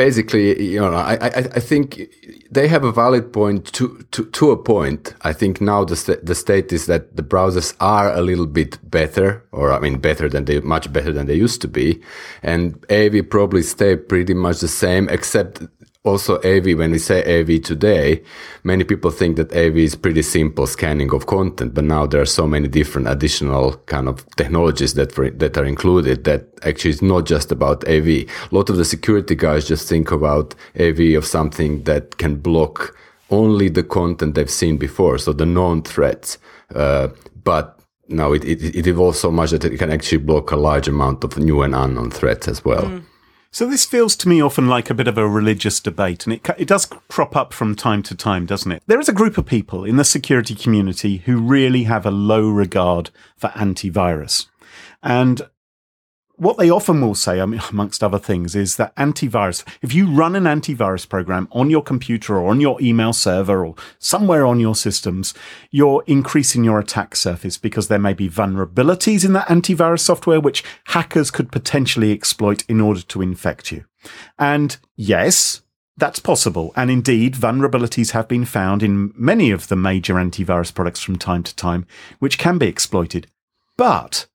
basically, 0.00 0.62
you 0.62 0.80
know, 0.80 0.94
I, 0.94 1.16
I, 1.20 1.28
I 1.58 1.60
think 1.60 2.08
they 2.50 2.68
have 2.68 2.84
a 2.84 2.90
valid 2.90 3.34
point 3.34 3.66
to, 3.74 4.02
to, 4.12 4.24
to 4.24 4.50
a 4.50 4.56
point. 4.56 5.14
I 5.20 5.34
think 5.34 5.60
now 5.60 5.84
the, 5.84 5.94
st- 5.94 6.24
the 6.24 6.34
state 6.34 6.72
is 6.72 6.86
that 6.86 7.16
the 7.18 7.22
browsers 7.22 7.76
are 7.80 8.10
a 8.10 8.22
little 8.22 8.46
bit 8.46 8.78
better, 8.90 9.44
or 9.52 9.70
I 9.70 9.78
mean, 9.78 9.98
better 9.98 10.26
than 10.30 10.46
they, 10.46 10.60
much 10.60 10.90
better 10.90 11.12
than 11.12 11.26
they 11.26 11.34
used 11.34 11.60
to 11.60 11.68
be. 11.68 12.00
And 12.42 12.82
AV 12.90 13.28
probably 13.28 13.62
stay 13.62 13.94
pretty 13.94 14.32
much 14.32 14.60
the 14.60 14.68
same, 14.68 15.06
except 15.10 15.60
also 16.04 16.40
AV, 16.42 16.78
when 16.78 16.92
we 16.92 16.98
say 16.98 17.22
AV 17.40 17.62
today, 17.62 18.22
many 18.64 18.84
people 18.84 19.10
think 19.10 19.36
that 19.36 19.52
AV 19.52 19.76
is 19.76 19.94
pretty 19.94 20.22
simple 20.22 20.66
scanning 20.66 21.12
of 21.12 21.26
content, 21.26 21.74
but 21.74 21.84
now 21.84 22.06
there 22.06 22.22
are 22.22 22.26
so 22.26 22.46
many 22.46 22.68
different 22.68 23.06
additional 23.06 23.74
kind 23.84 24.08
of 24.08 24.24
technologies 24.36 24.94
that 24.94 25.12
for, 25.12 25.28
that 25.30 25.58
are 25.58 25.64
included 25.64 26.24
that 26.24 26.46
actually 26.62 26.92
it's 26.92 27.02
not 27.02 27.26
just 27.26 27.52
about 27.52 27.86
AV. 27.86 28.08
A 28.08 28.26
lot 28.50 28.70
of 28.70 28.78
the 28.78 28.84
security 28.84 29.34
guys 29.34 29.68
just 29.68 29.88
think 29.88 30.10
about 30.10 30.54
AV 30.78 31.16
of 31.16 31.26
something 31.26 31.82
that 31.84 32.16
can 32.16 32.36
block 32.36 32.96
only 33.30 33.68
the 33.68 33.82
content 33.82 34.34
they've 34.34 34.50
seen 34.50 34.78
before, 34.78 35.18
so 35.18 35.32
the 35.34 35.46
known 35.46 35.82
threats. 35.82 36.38
Uh, 36.74 37.08
but 37.44 37.78
now 38.08 38.32
it, 38.32 38.44
it, 38.44 38.74
it 38.74 38.86
evolves 38.86 39.20
so 39.20 39.30
much 39.30 39.50
that 39.50 39.64
it 39.64 39.78
can 39.78 39.90
actually 39.90 40.18
block 40.18 40.50
a 40.50 40.56
large 40.56 40.88
amount 40.88 41.24
of 41.24 41.36
new 41.36 41.62
and 41.62 41.74
unknown 41.74 42.10
threats 42.10 42.48
as 42.48 42.64
well. 42.64 42.84
Mm. 42.84 43.04
So 43.52 43.66
this 43.66 43.84
feels 43.84 44.14
to 44.16 44.28
me 44.28 44.40
often 44.40 44.68
like 44.68 44.90
a 44.90 44.94
bit 44.94 45.08
of 45.08 45.18
a 45.18 45.28
religious 45.28 45.80
debate, 45.80 46.24
and 46.24 46.32
it 46.32 46.48
it 46.56 46.68
does 46.68 46.86
crop 46.86 47.34
up 47.34 47.52
from 47.52 47.74
time 47.74 48.02
to 48.04 48.14
time, 48.14 48.46
doesn't 48.46 48.70
it? 48.70 48.82
There 48.86 49.00
is 49.00 49.08
a 49.08 49.12
group 49.12 49.38
of 49.38 49.46
people 49.46 49.84
in 49.84 49.96
the 49.96 50.04
security 50.04 50.54
community 50.54 51.18
who 51.18 51.40
really 51.40 51.84
have 51.84 52.06
a 52.06 52.12
low 52.12 52.48
regard 52.48 53.10
for 53.36 53.48
antivirus, 53.48 54.46
and 55.02 55.42
what 56.40 56.56
they 56.56 56.70
often 56.70 57.02
will 57.02 57.14
say, 57.14 57.40
I 57.40 57.46
mean, 57.46 57.60
amongst 57.70 58.02
other 58.02 58.18
things, 58.18 58.56
is 58.56 58.76
that 58.76 58.96
antivirus, 58.96 59.62
if 59.82 59.94
you 59.94 60.10
run 60.10 60.34
an 60.34 60.44
antivirus 60.44 61.08
program 61.08 61.48
on 61.52 61.68
your 61.68 61.82
computer 61.82 62.38
or 62.38 62.50
on 62.50 62.60
your 62.60 62.80
email 62.80 63.12
server 63.12 63.64
or 63.64 63.74
somewhere 63.98 64.46
on 64.46 64.58
your 64.58 64.74
systems, 64.74 65.34
you're 65.70 66.02
increasing 66.06 66.64
your 66.64 66.78
attack 66.78 67.14
surface 67.14 67.58
because 67.58 67.88
there 67.88 67.98
may 67.98 68.14
be 68.14 68.28
vulnerabilities 68.28 69.24
in 69.24 69.34
that 69.34 69.48
antivirus 69.48 70.00
software 70.00 70.40
which 70.40 70.64
hackers 70.86 71.30
could 71.30 71.52
potentially 71.52 72.10
exploit 72.10 72.64
in 72.68 72.80
order 72.80 73.02
to 73.02 73.20
infect 73.20 73.70
you. 73.70 73.84
And 74.38 74.78
yes, 74.96 75.60
that's 75.98 76.20
possible. 76.20 76.72
And 76.74 76.90
indeed, 76.90 77.34
vulnerabilities 77.34 78.12
have 78.12 78.28
been 78.28 78.46
found 78.46 78.82
in 78.82 79.12
many 79.14 79.50
of 79.50 79.68
the 79.68 79.76
major 79.76 80.14
antivirus 80.14 80.74
products 80.74 81.02
from 81.02 81.16
time 81.16 81.42
to 81.42 81.54
time, 81.54 81.86
which 82.18 82.38
can 82.38 82.56
be 82.56 82.66
exploited. 82.66 83.26
But 83.76 84.26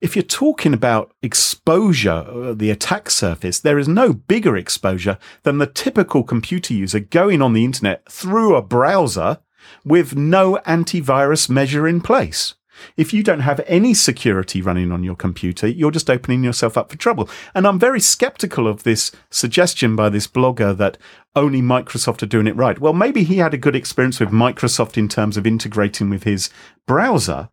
if 0.00 0.16
you're 0.16 0.22
talking 0.22 0.72
about 0.72 1.12
exposure, 1.22 2.54
the 2.54 2.70
attack 2.70 3.10
surface, 3.10 3.60
there 3.60 3.78
is 3.78 3.88
no 3.88 4.12
bigger 4.12 4.56
exposure 4.56 5.18
than 5.42 5.58
the 5.58 5.66
typical 5.66 6.22
computer 6.22 6.72
user 6.72 7.00
going 7.00 7.42
on 7.42 7.52
the 7.52 7.64
internet 7.64 8.10
through 8.10 8.56
a 8.56 8.62
browser 8.62 9.38
with 9.84 10.16
no 10.16 10.58
antivirus 10.66 11.50
measure 11.50 11.86
in 11.86 12.00
place. 12.00 12.54
If 12.96 13.12
you 13.12 13.22
don't 13.22 13.40
have 13.40 13.60
any 13.66 13.92
security 13.92 14.62
running 14.62 14.90
on 14.90 15.04
your 15.04 15.14
computer, 15.14 15.68
you're 15.68 15.90
just 15.90 16.08
opening 16.08 16.42
yourself 16.42 16.78
up 16.78 16.90
for 16.90 16.96
trouble. 16.96 17.28
And 17.54 17.66
I'm 17.66 17.78
very 17.78 18.00
skeptical 18.00 18.66
of 18.66 18.84
this 18.84 19.12
suggestion 19.30 19.96
by 19.96 20.08
this 20.08 20.26
blogger 20.26 20.74
that 20.78 20.96
only 21.36 21.60
Microsoft 21.60 22.22
are 22.22 22.26
doing 22.26 22.46
it 22.46 22.56
right. 22.56 22.78
Well, 22.78 22.94
maybe 22.94 23.22
he 23.22 23.36
had 23.36 23.52
a 23.52 23.58
good 23.58 23.76
experience 23.76 24.18
with 24.18 24.30
Microsoft 24.30 24.96
in 24.96 25.08
terms 25.08 25.36
of 25.36 25.46
integrating 25.46 26.08
with 26.08 26.24
his 26.24 26.48
browser, 26.86 27.50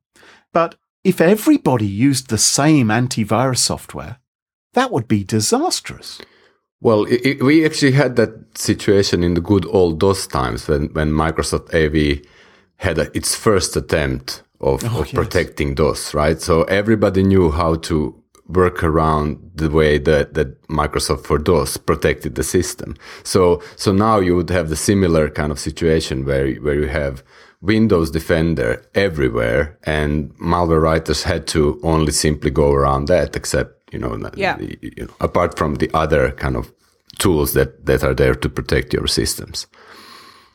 but 0.53 0.75
if 1.07 1.21
everybody 1.21 1.87
used 1.87 2.27
the 2.27 2.37
same 2.37 2.89
antivirus 2.89 3.59
software, 3.59 4.17
that 4.73 4.91
would 4.91 5.07
be 5.07 5.23
disastrous. 5.23 6.19
Well, 6.81 7.05
it, 7.05 7.25
it, 7.25 7.43
we 7.43 7.65
actually 7.65 7.93
had 7.93 8.17
that 8.17 8.57
situation 8.57 9.23
in 9.23 9.33
the 9.33 9.39
good 9.39 9.65
old 9.67 10.01
DOS 10.01 10.27
times 10.27 10.67
when, 10.67 10.87
when 10.89 11.11
Microsoft 11.11 11.73
AV 11.73 12.21
had 12.75 12.97
a, 12.97 13.09
its 13.15 13.33
first 13.33 13.77
attempt 13.77 14.43
of, 14.59 14.83
oh, 14.83 14.99
of 14.99 15.05
yes. 15.05 15.13
protecting 15.13 15.75
DOS, 15.75 16.13
right? 16.13 16.41
So 16.41 16.63
everybody 16.63 17.23
knew 17.23 17.51
how 17.51 17.75
to 17.75 18.21
work 18.47 18.83
around 18.83 19.39
the 19.55 19.69
way 19.69 19.97
that, 19.97 20.33
that 20.33 20.61
Microsoft 20.67 21.25
for 21.25 21.37
DOS 21.37 21.77
protected 21.77 22.35
the 22.35 22.43
system. 22.43 22.95
So, 23.23 23.61
so 23.75 23.91
now 23.91 24.19
you 24.19 24.35
would 24.35 24.49
have 24.49 24.69
the 24.69 24.75
similar 24.75 25.29
kind 25.29 25.51
of 25.51 25.59
situation 25.59 26.25
where, 26.25 26.53
where 26.55 26.75
you 26.75 26.87
have 26.87 27.23
Windows 27.61 28.11
Defender 28.11 28.85
everywhere, 28.93 29.77
and 29.83 30.33
malware 30.37 30.81
writers 30.81 31.23
had 31.23 31.47
to 31.47 31.79
only 31.83 32.11
simply 32.11 32.51
go 32.51 32.71
around 32.71 33.07
that, 33.07 33.35
except 33.35 33.73
you 33.91 33.99
know, 33.99 34.29
yeah. 34.35 34.57
you 34.59 35.05
know, 35.05 35.13
apart 35.21 35.57
from 35.57 35.75
the 35.75 35.89
other 35.93 36.31
kind 36.31 36.55
of 36.55 36.71
tools 37.17 37.53
that 37.53 37.85
that 37.85 38.03
are 38.03 38.13
there 38.13 38.35
to 38.35 38.49
protect 38.49 38.93
your 38.93 39.07
systems. 39.07 39.65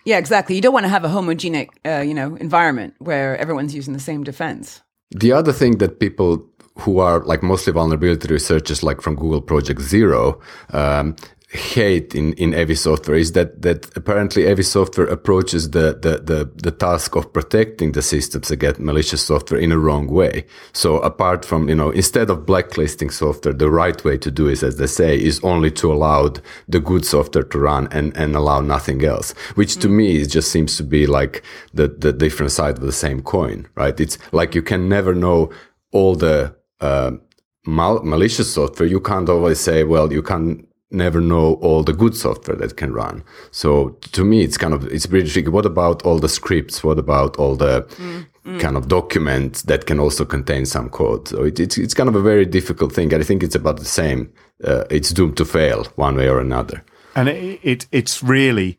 Yeah, 0.04 0.18
exactly. 0.18 0.54
You 0.56 0.62
don't 0.62 0.72
want 0.72 0.84
to 0.84 0.90
have 0.90 1.04
a 1.04 1.08
homogenic, 1.08 1.68
uh, 1.84 2.02
you 2.02 2.14
know, 2.14 2.36
environment 2.36 2.94
where 2.98 3.36
everyone's 3.36 3.74
using 3.74 3.94
the 3.94 4.00
same 4.00 4.24
defense. 4.24 4.82
The 5.12 5.32
other 5.32 5.52
thing 5.52 5.78
that 5.78 6.00
people 6.00 6.44
who 6.80 6.98
are 6.98 7.20
like 7.24 7.42
mostly 7.42 7.72
vulnerability 7.72 8.28
researchers, 8.28 8.82
like 8.82 9.00
from 9.00 9.14
Google 9.14 9.42
Project 9.42 9.80
Zero, 9.80 10.40
um, 10.70 11.16
hate 11.52 12.14
in, 12.14 12.32
in 12.34 12.54
AV 12.54 12.78
software 12.78 13.16
is 13.16 13.32
that, 13.32 13.60
that 13.60 13.94
apparently 13.94 14.48
AV 14.48 14.64
software 14.64 15.06
approaches 15.06 15.70
the, 15.72 15.98
the, 16.00 16.18
the, 16.18 16.50
the 16.62 16.70
task 16.70 17.14
of 17.14 17.30
protecting 17.30 17.92
the 17.92 18.00
systems 18.00 18.50
against 18.50 18.80
malicious 18.80 19.22
software 19.22 19.60
in 19.60 19.70
a 19.70 19.78
wrong 19.78 20.06
way. 20.06 20.46
So 20.72 20.98
apart 21.00 21.44
from, 21.44 21.68
you 21.68 21.74
know, 21.74 21.90
instead 21.90 22.30
of 22.30 22.46
blacklisting 22.46 23.10
software, 23.10 23.52
the 23.52 23.70
right 23.70 24.02
way 24.02 24.16
to 24.18 24.30
do 24.30 24.48
is, 24.48 24.62
as 24.62 24.78
they 24.78 24.86
say, 24.86 25.20
is 25.20 25.40
only 25.44 25.70
to 25.72 25.92
allow 25.92 26.32
the 26.68 26.80
good 26.80 27.04
software 27.04 27.44
to 27.44 27.58
run 27.58 27.86
and, 27.90 28.16
and 28.16 28.34
allow 28.34 28.60
nothing 28.60 29.04
else, 29.04 29.32
which 29.54 29.76
to 29.76 29.88
me 29.88 30.24
just 30.24 30.50
seems 30.50 30.78
to 30.78 30.82
be 30.82 31.06
like 31.06 31.42
the, 31.74 31.88
the 31.88 32.14
different 32.14 32.52
side 32.52 32.78
of 32.78 32.84
the 32.84 32.92
same 32.92 33.22
coin, 33.22 33.68
right? 33.74 34.00
It's 34.00 34.16
like 34.32 34.54
you 34.54 34.62
can 34.62 34.88
never 34.88 35.14
know 35.14 35.50
all 35.90 36.14
the, 36.14 36.56
uh, 36.82 37.12
mal- 37.66 38.02
malicious 38.02 38.52
software. 38.52 38.88
You 38.88 39.00
can't 39.00 39.28
always 39.28 39.60
say, 39.60 39.84
well, 39.84 40.12
you 40.12 40.22
can 40.22 40.66
never 40.90 41.20
know 41.20 41.54
all 41.54 41.82
the 41.82 41.92
good 41.92 42.14
software 42.14 42.56
that 42.56 42.76
can 42.76 42.92
run. 42.92 43.24
So 43.50 43.96
to 44.12 44.24
me, 44.24 44.42
it's 44.42 44.58
kind 44.58 44.74
of 44.74 44.84
it's 44.86 45.06
pretty 45.06 45.30
tricky. 45.30 45.48
What 45.48 45.66
about 45.66 46.02
all 46.02 46.18
the 46.18 46.28
scripts? 46.28 46.84
What 46.84 46.98
about 46.98 47.36
all 47.38 47.56
the 47.56 47.82
mm, 47.82 48.26
mm. 48.44 48.60
kind 48.60 48.76
of 48.76 48.88
documents 48.88 49.62
that 49.62 49.86
can 49.86 49.98
also 49.98 50.24
contain 50.24 50.66
some 50.66 50.90
code? 50.90 51.28
So 51.28 51.44
it, 51.44 51.58
it's 51.58 51.78
it's 51.78 51.94
kind 51.94 52.08
of 52.08 52.14
a 52.14 52.22
very 52.22 52.44
difficult 52.44 52.92
thing. 52.92 53.12
And 53.12 53.22
I 53.22 53.24
think 53.24 53.42
it's 53.42 53.54
about 53.54 53.78
the 53.78 53.86
same. 53.86 54.32
Uh, 54.62 54.84
it's 54.90 55.10
doomed 55.10 55.36
to 55.38 55.44
fail 55.44 55.84
one 55.96 56.16
way 56.16 56.28
or 56.28 56.40
another. 56.40 56.84
And 57.14 57.28
it, 57.28 57.60
it 57.62 57.86
it's 57.90 58.22
really 58.22 58.78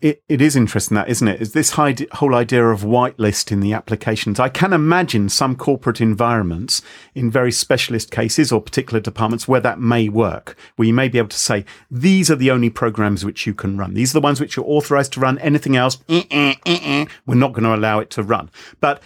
it, 0.00 0.22
it 0.28 0.40
is 0.40 0.56
interesting 0.56 0.94
that, 0.94 1.08
isn't 1.08 1.28
it? 1.28 1.40
Is 1.40 1.52
this 1.52 1.70
whole 1.70 2.34
idea 2.34 2.66
of 2.66 2.82
whitelist 2.82 3.52
in 3.52 3.60
the 3.60 3.72
applications? 3.72 4.40
I 4.40 4.48
can 4.48 4.72
imagine 4.72 5.28
some 5.28 5.56
corporate 5.56 6.00
environments 6.00 6.82
in 7.14 7.30
very 7.30 7.52
specialist 7.52 8.10
cases 8.10 8.52
or 8.52 8.60
particular 8.60 9.00
departments 9.00 9.48
where 9.48 9.60
that 9.60 9.80
may 9.80 10.08
work, 10.08 10.56
where 10.76 10.86
you 10.86 10.94
may 10.94 11.08
be 11.08 11.18
able 11.18 11.28
to 11.28 11.38
say, 11.38 11.64
these 11.90 12.30
are 12.30 12.36
the 12.36 12.50
only 12.50 12.70
programs 12.70 13.24
which 13.24 13.46
you 13.46 13.54
can 13.54 13.76
run. 13.76 13.94
These 13.94 14.12
are 14.12 14.20
the 14.20 14.24
ones 14.24 14.40
which 14.40 14.56
you're 14.56 14.66
authorized 14.66 15.12
to 15.14 15.20
run. 15.20 15.38
Anything 15.38 15.76
else, 15.76 15.98
eh, 16.08 16.24
eh, 16.30 16.54
eh, 16.64 17.06
we're 17.26 17.34
not 17.34 17.52
going 17.52 17.64
to 17.64 17.74
allow 17.74 17.98
it 17.98 18.10
to 18.10 18.22
run. 18.22 18.50
But 18.80 19.02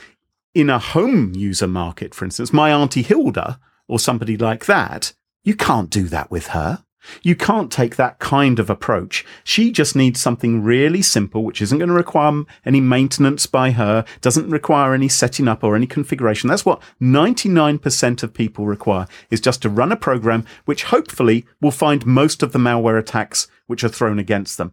in 0.55 0.71
a 0.71 0.79
home 0.79 1.33
user 1.35 1.67
market, 1.67 2.15
for 2.15 2.25
instance, 2.25 2.53
my 2.53 2.73
Auntie 2.73 3.03
Hilda 3.03 3.59
or 3.89 3.99
somebody 3.99 4.37
like 4.37 4.67
that, 4.67 5.13
you 5.45 5.55
can't 5.55 5.91
do 5.91 6.05
that 6.05 6.31
with 6.31 6.49
her. 6.49 6.85
You 7.23 7.35
can't 7.35 7.71
take 7.71 7.97
that 7.97 8.19
kind 8.19 8.59
of 8.59 8.71
approach. 8.71 9.25
She 9.45 9.71
just 9.71 9.97
needs 9.97 10.21
something 10.21 10.63
really 10.63 11.03
simple, 11.03 11.45
which 11.45 11.63
isn't 11.63 11.79
going 11.79 11.89
to 11.89 11.95
require 11.95 12.45
any 12.65 12.81
maintenance 12.81 13.47
by 13.47 13.73
her, 13.73 14.05
doesn't 14.21 14.51
require 14.51 14.95
any 14.95 15.09
setting 15.09 15.49
up 15.49 15.65
or 15.65 15.77
any 15.77 15.87
configuration. 15.87 16.49
That's 16.49 16.65
what 16.65 16.83
99% 17.01 18.23
of 18.23 18.35
people 18.35 18.67
require 18.67 19.07
is 19.31 19.41
just 19.41 19.63
to 19.63 19.69
run 19.69 19.93
a 19.93 19.97
program 19.97 20.45
which 20.65 20.85
hopefully 20.85 21.45
will 21.61 21.71
find 21.71 22.07
most 22.07 22.43
of 22.43 22.53
the 22.53 22.59
malware 22.59 22.99
attacks 22.99 23.49
which 23.67 23.85
are 23.85 23.89
thrown 23.89 24.19
against 24.19 24.59
them. 24.59 24.73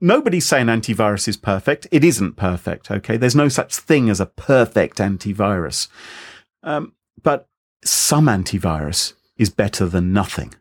Nobody's 0.00 0.46
saying 0.46 0.66
antivirus 0.66 1.26
is 1.28 1.36
perfect. 1.36 1.86
It 1.90 2.04
isn't 2.04 2.36
perfect. 2.36 2.90
Okay. 2.90 3.16
There's 3.16 3.34
no 3.34 3.48
such 3.48 3.74
thing 3.76 4.08
as 4.08 4.20
a 4.20 4.26
perfect 4.26 4.98
antivirus. 4.98 5.88
Um, 6.62 6.92
but 7.22 7.48
some 7.84 8.26
antivirus 8.26 9.14
is 9.36 9.50
better 9.50 9.86
than 9.86 10.12
nothing 10.12 10.54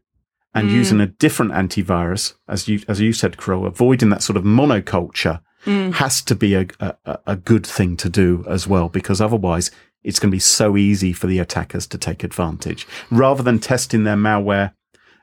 and 0.56 0.70
mm. 0.70 0.74
using 0.74 1.02
a 1.02 1.06
different 1.06 1.52
antivirus, 1.52 2.34
as 2.48 2.68
you 2.68 2.82
as 2.88 3.00
you 3.00 3.14
said, 3.14 3.38
Carole, 3.38 3.68
avoiding 3.68 4.10
that 4.10 4.24
sort 4.24 4.38
of 4.38 4.44
monoculture 4.44 5.42
has 5.66 6.22
to 6.22 6.36
be 6.36 6.54
a, 6.54 6.68
a, 6.80 7.20
a 7.26 7.36
good 7.36 7.66
thing 7.66 7.98
to 7.98 8.08
do 8.08 8.46
as 8.48 8.68
well, 8.68 8.88
because 8.88 9.20
otherwise 9.20 9.72
it's 10.04 10.20
going 10.20 10.30
to 10.30 10.36
be 10.36 10.40
so 10.40 10.78
easy 10.78 11.12
for 11.12 11.26
the 11.26 11.40
attackers 11.40 11.88
to 11.88 11.98
take 11.98 12.24
advantage. 12.24 12.88
Rather 13.10 13.42
than 13.42 13.58
testing 13.58 14.04
their 14.04 14.16
malware 14.16 14.74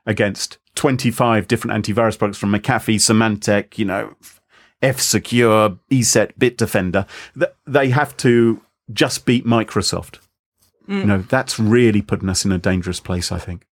against 0.05 0.57
25 0.75 1.47
different 1.47 1.85
antivirus 1.85 2.17
products 2.17 2.37
from 2.37 2.51
McAfee, 2.51 2.95
Symantec, 2.95 3.77
you 3.77 3.85
know, 3.85 4.15
F 4.81 4.99
Secure, 4.99 5.77
ESET, 5.89 6.33
Bitdefender, 6.37 7.07
th- 7.39 7.53
they 7.65 7.89
have 7.89 8.17
to 8.17 8.61
just 8.91 9.25
beat 9.25 9.45
Microsoft. 9.45 10.19
You 10.85 11.05
know, 11.05 11.17
that's 11.19 11.57
really 11.57 12.01
putting 12.01 12.27
us 12.27 12.43
in 12.43 12.51
a 12.51 12.57
dangerous 12.57 12.99
place, 12.99 13.31
I 13.31 13.39
think. 13.39 13.65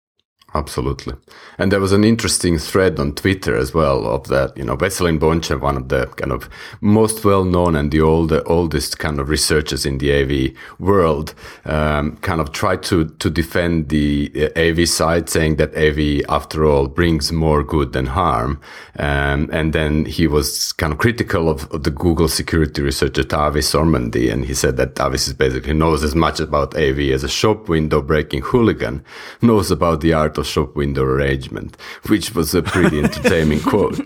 Absolutely. 0.54 1.14
And 1.56 1.72
there 1.72 1.80
was 1.80 1.92
an 1.92 2.04
interesting 2.04 2.58
thread 2.58 3.00
on 3.00 3.14
Twitter 3.14 3.56
as 3.56 3.72
well 3.72 4.06
of 4.06 4.28
that, 4.28 4.54
you 4.56 4.64
know, 4.64 4.76
Vesselin 4.76 5.18
Bontchev, 5.18 5.60
one 5.60 5.78
of 5.78 5.88
the 5.88 6.06
kind 6.06 6.30
of 6.30 6.50
most 6.82 7.24
well 7.24 7.44
known 7.44 7.74
and 7.74 7.90
the 7.90 8.02
old, 8.02 8.32
oldest 8.46 8.98
kind 8.98 9.18
of 9.18 9.30
researchers 9.30 9.86
in 9.86 9.96
the 9.96 10.12
AV 10.12 10.54
world, 10.78 11.34
um, 11.64 12.16
kind 12.18 12.38
of 12.38 12.52
tried 12.52 12.82
to, 12.82 13.06
to 13.06 13.30
defend 13.30 13.88
the 13.88 14.30
uh, 14.36 14.60
AV 14.60 14.86
side, 14.86 15.30
saying 15.30 15.56
that 15.56 15.74
AV, 15.74 16.22
after 16.28 16.66
all, 16.66 16.86
brings 16.86 17.32
more 17.32 17.62
good 17.62 17.94
than 17.94 18.06
harm. 18.06 18.60
Um, 18.98 19.48
and 19.52 19.72
then 19.72 20.04
he 20.04 20.26
was 20.26 20.74
kind 20.74 20.92
of 20.92 20.98
critical 20.98 21.48
of, 21.48 21.70
of 21.72 21.84
the 21.84 21.90
Google 21.90 22.28
security 22.28 22.82
researcher 22.82 23.22
Tavis 23.22 23.74
Ormandy. 23.74 24.30
And 24.30 24.44
he 24.44 24.52
said 24.52 24.76
that 24.76 24.96
Tavis 24.96 25.28
is 25.28 25.32
basically 25.32 25.72
knows 25.72 26.04
as 26.04 26.14
much 26.14 26.40
about 26.40 26.76
AV 26.76 26.98
as 27.10 27.24
a 27.24 27.28
shop 27.28 27.70
window 27.70 28.02
breaking 28.02 28.42
hooligan 28.42 29.02
knows 29.40 29.70
about 29.70 30.02
the 30.02 30.12
art 30.12 30.36
of 30.36 30.41
shop 30.44 30.76
window 30.76 31.04
arrangement, 31.04 31.76
which 32.08 32.34
was 32.34 32.54
a 32.54 32.62
pretty 32.62 32.98
entertaining 32.98 33.60
quote. 33.60 33.94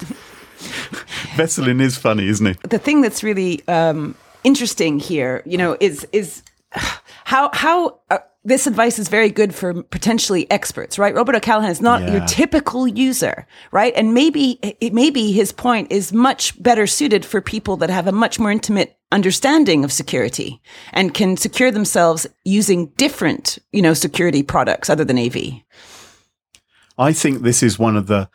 Vesselin 1.36 1.80
is 1.80 1.96
funny, 1.96 2.26
isn't 2.28 2.46
it? 2.46 2.70
the 2.70 2.78
thing 2.78 3.02
that's 3.02 3.22
really 3.22 3.66
um, 3.68 4.14
interesting 4.44 4.98
here, 4.98 5.42
you 5.44 5.58
know, 5.58 5.76
is 5.80 6.06
is 6.12 6.42
how 7.24 7.50
how 7.52 8.00
uh, 8.10 8.18
this 8.46 8.68
advice 8.68 8.98
is 8.98 9.08
very 9.08 9.28
good 9.28 9.52
for 9.52 9.82
potentially 9.82 10.48
experts, 10.52 11.00
right? 11.00 11.14
Robert 11.14 11.34
O'Callahan 11.34 11.70
is 11.70 11.80
not 11.80 12.08
your 12.08 12.24
typical 12.26 12.86
user, 12.86 13.44
right? 13.72 13.92
And 13.96 14.14
maybe 14.14 14.60
it, 14.62 14.94
maybe 14.94 15.32
his 15.32 15.50
point 15.50 15.90
is 15.90 16.12
much 16.12 16.60
better 16.62 16.86
suited 16.86 17.24
for 17.24 17.40
people 17.40 17.76
that 17.78 17.90
have 17.90 18.06
a 18.06 18.12
much 18.12 18.38
more 18.38 18.52
intimate 18.52 18.96
understanding 19.10 19.84
of 19.84 19.92
security 19.92 20.60
and 20.92 21.12
can 21.12 21.36
secure 21.36 21.72
themselves 21.72 22.26
using 22.44 22.86
different, 22.96 23.58
you 23.72 23.82
know, 23.82 23.94
security 23.94 24.44
products 24.44 24.88
other 24.88 25.04
than 25.04 25.18
AV. 25.18 25.62
I 26.98 27.12
think 27.12 27.42
this 27.42 27.62
is 27.62 27.78
one 27.78 27.96
of 27.96 28.06
the 28.06 28.28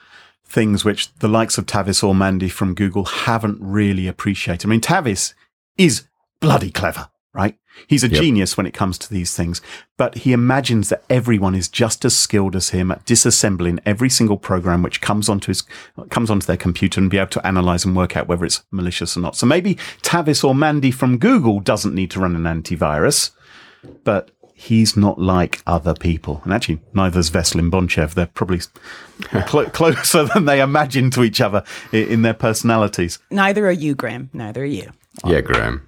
things 0.45 0.83
which 0.83 1.13
the 1.15 1.27
likes 1.27 1.57
of 1.57 1.65
Tavis 1.65 2.03
Ormandy 2.03 2.51
from 2.51 2.75
Google 2.75 3.05
haven't 3.05 3.57
really 3.61 4.07
appreciated. 4.07 4.67
I 4.67 4.69
mean, 4.69 4.81
Tavis 4.81 5.33
is 5.77 6.07
bloody 6.41 6.71
clever, 6.71 7.09
right? 7.33 7.57
He's 7.87 8.03
a 8.03 8.09
genius 8.09 8.57
when 8.57 8.65
it 8.65 8.73
comes 8.73 8.97
to 8.97 9.09
these 9.09 9.35
things, 9.35 9.61
but 9.97 10.15
he 10.15 10.33
imagines 10.33 10.89
that 10.89 11.03
everyone 11.09 11.55
is 11.55 11.69
just 11.69 12.03
as 12.03 12.15
skilled 12.15 12.55
as 12.55 12.69
him 12.69 12.91
at 12.91 13.05
disassembling 13.05 13.79
every 13.85 14.09
single 14.09 14.37
program 14.37 14.83
which 14.83 14.99
comes 14.99 15.29
onto 15.29 15.47
his 15.47 15.63
comes 16.09 16.29
onto 16.29 16.45
their 16.45 16.57
computer 16.57 16.99
and 16.99 17.09
be 17.09 17.17
able 17.17 17.29
to 17.29 17.47
analyze 17.47 17.85
and 17.85 17.95
work 17.95 18.17
out 18.17 18.27
whether 18.27 18.43
it's 18.43 18.63
malicious 18.71 19.15
or 19.15 19.21
not. 19.21 19.37
So 19.37 19.45
maybe 19.45 19.75
Tavis 20.01 20.43
Ormandy 20.43 20.93
from 20.93 21.17
Google 21.17 21.61
doesn't 21.61 21.95
need 21.95 22.11
to 22.11 22.19
run 22.19 22.35
an 22.35 22.43
antivirus, 22.43 23.31
but 24.03 24.31
he's 24.61 24.95
not 24.95 25.19
like 25.19 25.61
other 25.65 25.93
people. 25.93 26.41
And 26.43 26.53
actually, 26.53 26.79
neither's 26.93 27.29
Vesselin 27.31 27.69
Bontchev. 27.71 28.13
They're 28.13 28.27
probably 28.27 28.59
clo- 29.47 29.69
closer 29.69 30.25
than 30.25 30.45
they 30.45 30.61
imagine 30.61 31.09
to 31.11 31.23
each 31.23 31.41
other 31.41 31.63
i- 31.91 31.97
in 31.97 32.21
their 32.21 32.33
personalities. 32.35 33.19
Neither 33.31 33.67
are 33.67 33.71
you, 33.71 33.95
Graham. 33.95 34.29
Neither 34.33 34.61
are 34.61 34.65
you. 34.65 34.91
Yeah, 35.25 35.41
Graham. 35.41 35.87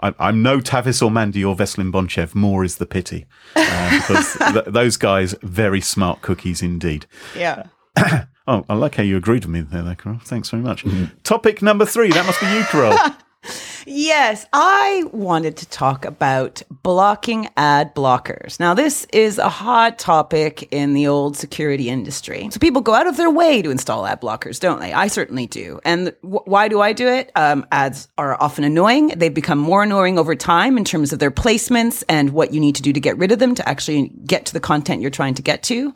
I, 0.00 0.12
I'm 0.18 0.42
no 0.42 0.58
Tavis 0.58 1.00
Ormandy 1.00 1.48
or 1.48 1.54
Vesselin 1.54 1.92
Bontchev. 1.92 2.34
More 2.34 2.64
is 2.64 2.78
the 2.78 2.86
pity. 2.86 3.26
Uh, 3.54 4.00
because 4.00 4.36
th- 4.52 4.64
those 4.66 4.96
guys, 4.96 5.36
very 5.42 5.80
smart 5.80 6.22
cookies 6.22 6.62
indeed. 6.62 7.06
Yeah. 7.36 7.64
Oh, 8.48 8.64
I 8.68 8.74
like 8.74 8.96
how 8.96 9.04
you 9.04 9.16
agreed 9.16 9.44
with 9.44 9.52
me 9.54 9.60
there, 9.60 9.82
there 9.82 9.94
Carole. 9.94 10.18
Thanks 10.24 10.50
very 10.50 10.64
much. 10.64 10.84
Topic 11.22 11.62
number 11.62 11.84
three. 11.86 12.10
That 12.10 12.26
must 12.26 12.40
be 12.40 12.46
you, 12.52 12.64
Carole. 12.64 12.98
Yes, 13.86 14.46
I 14.52 15.04
wanted 15.12 15.56
to 15.58 15.68
talk 15.68 16.04
about 16.04 16.62
blocking 16.70 17.48
ad 17.56 17.94
blockers. 17.94 18.60
Now, 18.60 18.74
this 18.74 19.06
is 19.12 19.38
a 19.38 19.48
hot 19.48 19.98
topic 19.98 20.68
in 20.72 20.94
the 20.94 21.08
old 21.08 21.36
security 21.36 21.88
industry. 21.88 22.48
So 22.50 22.60
people 22.60 22.80
go 22.80 22.94
out 22.94 23.06
of 23.06 23.16
their 23.16 23.30
way 23.30 23.60
to 23.62 23.70
install 23.70 24.06
ad 24.06 24.20
blockers, 24.20 24.60
don't 24.60 24.80
they? 24.80 24.92
I 24.92 25.08
certainly 25.08 25.46
do. 25.46 25.80
And 25.84 26.14
wh- 26.22 26.46
why 26.46 26.68
do 26.68 26.80
I 26.80 26.92
do 26.92 27.08
it? 27.08 27.32
Um, 27.34 27.66
ads 27.72 28.08
are 28.18 28.40
often 28.40 28.64
annoying. 28.64 29.08
They've 29.08 29.34
become 29.34 29.58
more 29.58 29.82
annoying 29.82 30.18
over 30.18 30.34
time 30.36 30.78
in 30.78 30.84
terms 30.84 31.12
of 31.12 31.18
their 31.18 31.30
placements 31.30 32.04
and 32.08 32.30
what 32.30 32.52
you 32.52 32.60
need 32.60 32.76
to 32.76 32.82
do 32.82 32.92
to 32.92 33.00
get 33.00 33.18
rid 33.18 33.32
of 33.32 33.38
them 33.38 33.54
to 33.56 33.68
actually 33.68 34.08
get 34.26 34.46
to 34.46 34.52
the 34.52 34.60
content 34.60 35.02
you're 35.02 35.10
trying 35.10 35.34
to 35.34 35.42
get 35.42 35.62
to. 35.64 35.92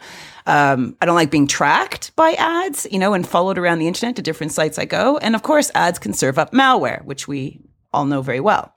Um, 0.46 0.96
I 1.00 1.06
don't 1.06 1.16
like 1.16 1.30
being 1.30 1.46
tracked 1.46 2.14
by 2.16 2.32
ads, 2.32 2.86
you 2.90 2.98
know, 2.98 3.14
and 3.14 3.26
followed 3.26 3.58
around 3.58 3.78
the 3.78 3.88
internet 3.88 4.16
to 4.16 4.22
different 4.22 4.52
sites 4.52 4.78
I 4.78 4.84
go. 4.84 5.18
And 5.18 5.34
of 5.34 5.42
course, 5.42 5.70
ads 5.74 5.98
can 5.98 6.12
serve 6.12 6.38
up 6.38 6.52
malware, 6.52 7.04
which 7.04 7.26
we 7.26 7.60
all 7.96 8.04
know 8.04 8.22
very 8.22 8.40
well. 8.40 8.72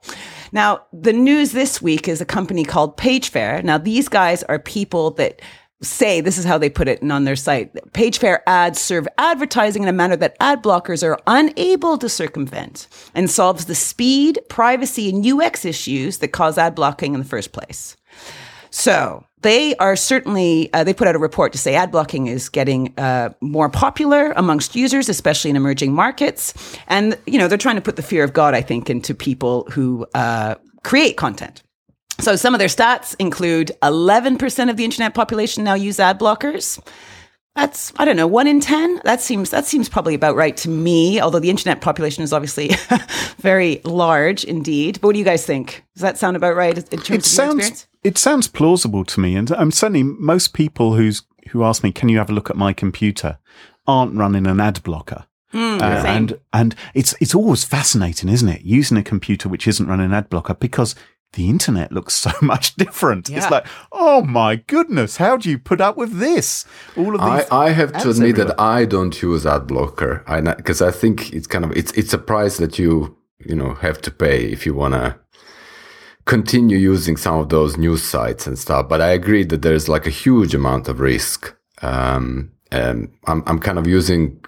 Now, 0.52 0.86
the 0.92 1.12
news 1.12 1.52
this 1.52 1.80
week 1.80 2.08
is 2.08 2.20
a 2.20 2.24
company 2.26 2.64
called 2.64 2.96
PageFair. 2.96 3.62
Now, 3.62 3.78
these 3.78 4.08
guys 4.08 4.42
are 4.44 4.58
people 4.58 5.12
that 5.12 5.40
say 5.82 6.20
this 6.20 6.36
is 6.36 6.44
how 6.44 6.58
they 6.58 6.68
put 6.68 6.88
it 6.88 7.02
on 7.08 7.24
their 7.24 7.36
site. 7.36 7.72
PageFair 7.92 8.40
ads 8.46 8.80
serve 8.80 9.06
advertising 9.16 9.82
in 9.82 9.88
a 9.88 9.92
manner 9.92 10.16
that 10.16 10.36
ad 10.40 10.62
blockers 10.62 11.02
are 11.02 11.18
unable 11.26 11.96
to 11.98 12.08
circumvent 12.08 12.88
and 13.14 13.30
solves 13.30 13.66
the 13.66 13.74
speed, 13.74 14.38
privacy, 14.48 15.08
and 15.08 15.24
UX 15.24 15.64
issues 15.64 16.18
that 16.18 16.28
cause 16.28 16.58
ad 16.58 16.74
blocking 16.74 17.14
in 17.14 17.20
the 17.20 17.26
first 17.26 17.52
place. 17.52 17.96
So 18.70 19.24
they 19.42 19.74
are 19.76 19.96
certainly, 19.96 20.72
uh, 20.72 20.84
they 20.84 20.92
put 20.92 21.08
out 21.08 21.14
a 21.14 21.18
report 21.18 21.52
to 21.52 21.58
say 21.58 21.74
ad 21.74 21.90
blocking 21.90 22.26
is 22.26 22.48
getting 22.48 22.92
uh, 22.98 23.30
more 23.40 23.68
popular 23.68 24.32
amongst 24.32 24.76
users, 24.76 25.08
especially 25.08 25.50
in 25.50 25.56
emerging 25.56 25.92
markets. 25.92 26.54
And, 26.88 27.18
you 27.26 27.38
know, 27.38 27.48
they're 27.48 27.58
trying 27.58 27.76
to 27.76 27.82
put 27.82 27.96
the 27.96 28.02
fear 28.02 28.22
of 28.22 28.32
God, 28.32 28.54
I 28.54 28.60
think, 28.60 28.90
into 28.90 29.14
people 29.14 29.66
who 29.70 30.06
uh, 30.14 30.56
create 30.84 31.16
content. 31.16 31.62
So 32.20 32.36
some 32.36 32.54
of 32.54 32.58
their 32.58 32.68
stats 32.68 33.16
include 33.18 33.72
11% 33.82 34.70
of 34.70 34.76
the 34.76 34.84
internet 34.84 35.14
population 35.14 35.64
now 35.64 35.74
use 35.74 35.98
ad 35.98 36.20
blockers. 36.20 36.78
That's 37.56 37.92
I 37.98 38.04
don't 38.04 38.16
know 38.16 38.28
one 38.28 38.46
in 38.46 38.60
ten. 38.60 39.00
That 39.04 39.20
seems 39.20 39.50
that 39.50 39.66
seems 39.66 39.88
probably 39.88 40.14
about 40.14 40.36
right 40.36 40.56
to 40.58 40.68
me. 40.68 41.20
Although 41.20 41.40
the 41.40 41.50
internet 41.50 41.80
population 41.80 42.22
is 42.22 42.32
obviously 42.32 42.70
very 43.38 43.80
large 43.82 44.44
indeed. 44.44 45.00
But 45.00 45.08
what 45.08 45.12
do 45.14 45.18
you 45.18 45.24
guys 45.24 45.44
think? 45.44 45.84
Does 45.96 46.02
that 46.02 46.16
sound 46.16 46.36
about 46.36 46.54
right 46.54 46.78
in 46.78 46.84
terms 46.84 46.92
it 46.92 47.08
of 47.08 47.10
your 47.10 47.20
sounds 47.22 47.54
experience? 47.56 47.86
It 48.02 48.18
sounds 48.18 48.48
plausible 48.48 49.04
to 49.04 49.20
me, 49.20 49.36
and 49.36 49.50
um, 49.52 49.70
certainly 49.70 50.02
most 50.02 50.52
people 50.52 50.94
who's 50.94 51.22
who 51.50 51.64
ask 51.64 51.82
me, 51.82 51.92
"Can 51.92 52.08
you 52.08 52.18
have 52.18 52.30
a 52.30 52.34
look 52.34 52.50
at 52.50 52.56
my 52.56 52.72
computer?" 52.72 53.38
aren't 53.86 54.14
running 54.14 54.46
an 54.46 54.60
ad 54.60 54.82
blocker. 54.82 55.26
Uh, 55.52 55.82
and 56.06 56.38
and 56.52 56.76
it's 56.94 57.14
it's 57.20 57.34
always 57.34 57.64
fascinating, 57.64 58.28
isn't 58.28 58.48
it? 58.48 58.62
Using 58.62 58.96
a 58.96 59.02
computer 59.02 59.48
which 59.48 59.66
isn't 59.66 59.88
running 59.88 60.06
an 60.06 60.14
ad 60.14 60.28
blocker 60.28 60.54
because 60.54 60.94
the 61.32 61.48
internet 61.48 61.90
looks 61.90 62.14
so 62.26 62.30
much 62.40 62.76
different. 62.76 63.28
Yeah. 63.28 63.38
It's 63.38 63.50
like, 63.50 63.66
oh 63.90 64.22
my 64.22 64.56
goodness, 64.56 65.16
how 65.16 65.36
do 65.36 65.50
you 65.50 65.58
put 65.58 65.80
up 65.80 65.96
with 65.96 66.18
this? 66.18 66.64
All 66.96 67.16
of 67.16 67.20
I, 67.20 67.38
these. 67.40 67.50
I 67.50 67.56
I 67.66 67.70
have 67.70 67.92
to 67.92 68.10
admit 68.10 68.30
everywhere. 68.30 68.44
that 68.46 68.60
I 68.60 68.84
don't 68.84 69.20
use 69.20 69.44
ad 69.44 69.66
blocker. 69.66 70.22
I 70.26 70.40
because 70.40 70.80
I 70.80 70.92
think 70.92 71.32
it's 71.32 71.48
kind 71.48 71.64
of 71.64 71.72
it's 71.72 71.90
it's 71.92 72.12
a 72.12 72.18
price 72.18 72.58
that 72.58 72.78
you 72.78 73.16
you 73.44 73.56
know 73.56 73.74
have 73.74 74.00
to 74.02 74.10
pay 74.12 74.44
if 74.52 74.64
you 74.66 74.74
wanna 74.74 75.18
continue 76.30 76.78
using 76.78 77.16
some 77.16 77.40
of 77.40 77.48
those 77.48 77.76
news 77.76 78.04
sites 78.04 78.46
and 78.46 78.56
stuff. 78.56 78.88
But 78.88 79.00
I 79.00 79.10
agree 79.10 79.42
that 79.44 79.62
there's 79.62 79.88
like 79.88 80.06
a 80.06 80.16
huge 80.24 80.54
amount 80.54 80.88
of 80.88 81.00
risk. 81.00 81.52
Um, 81.82 82.52
and 82.70 83.12
I'm 83.26 83.42
I'm 83.48 83.58
kind 83.58 83.78
of 83.78 83.86
using 83.88 84.40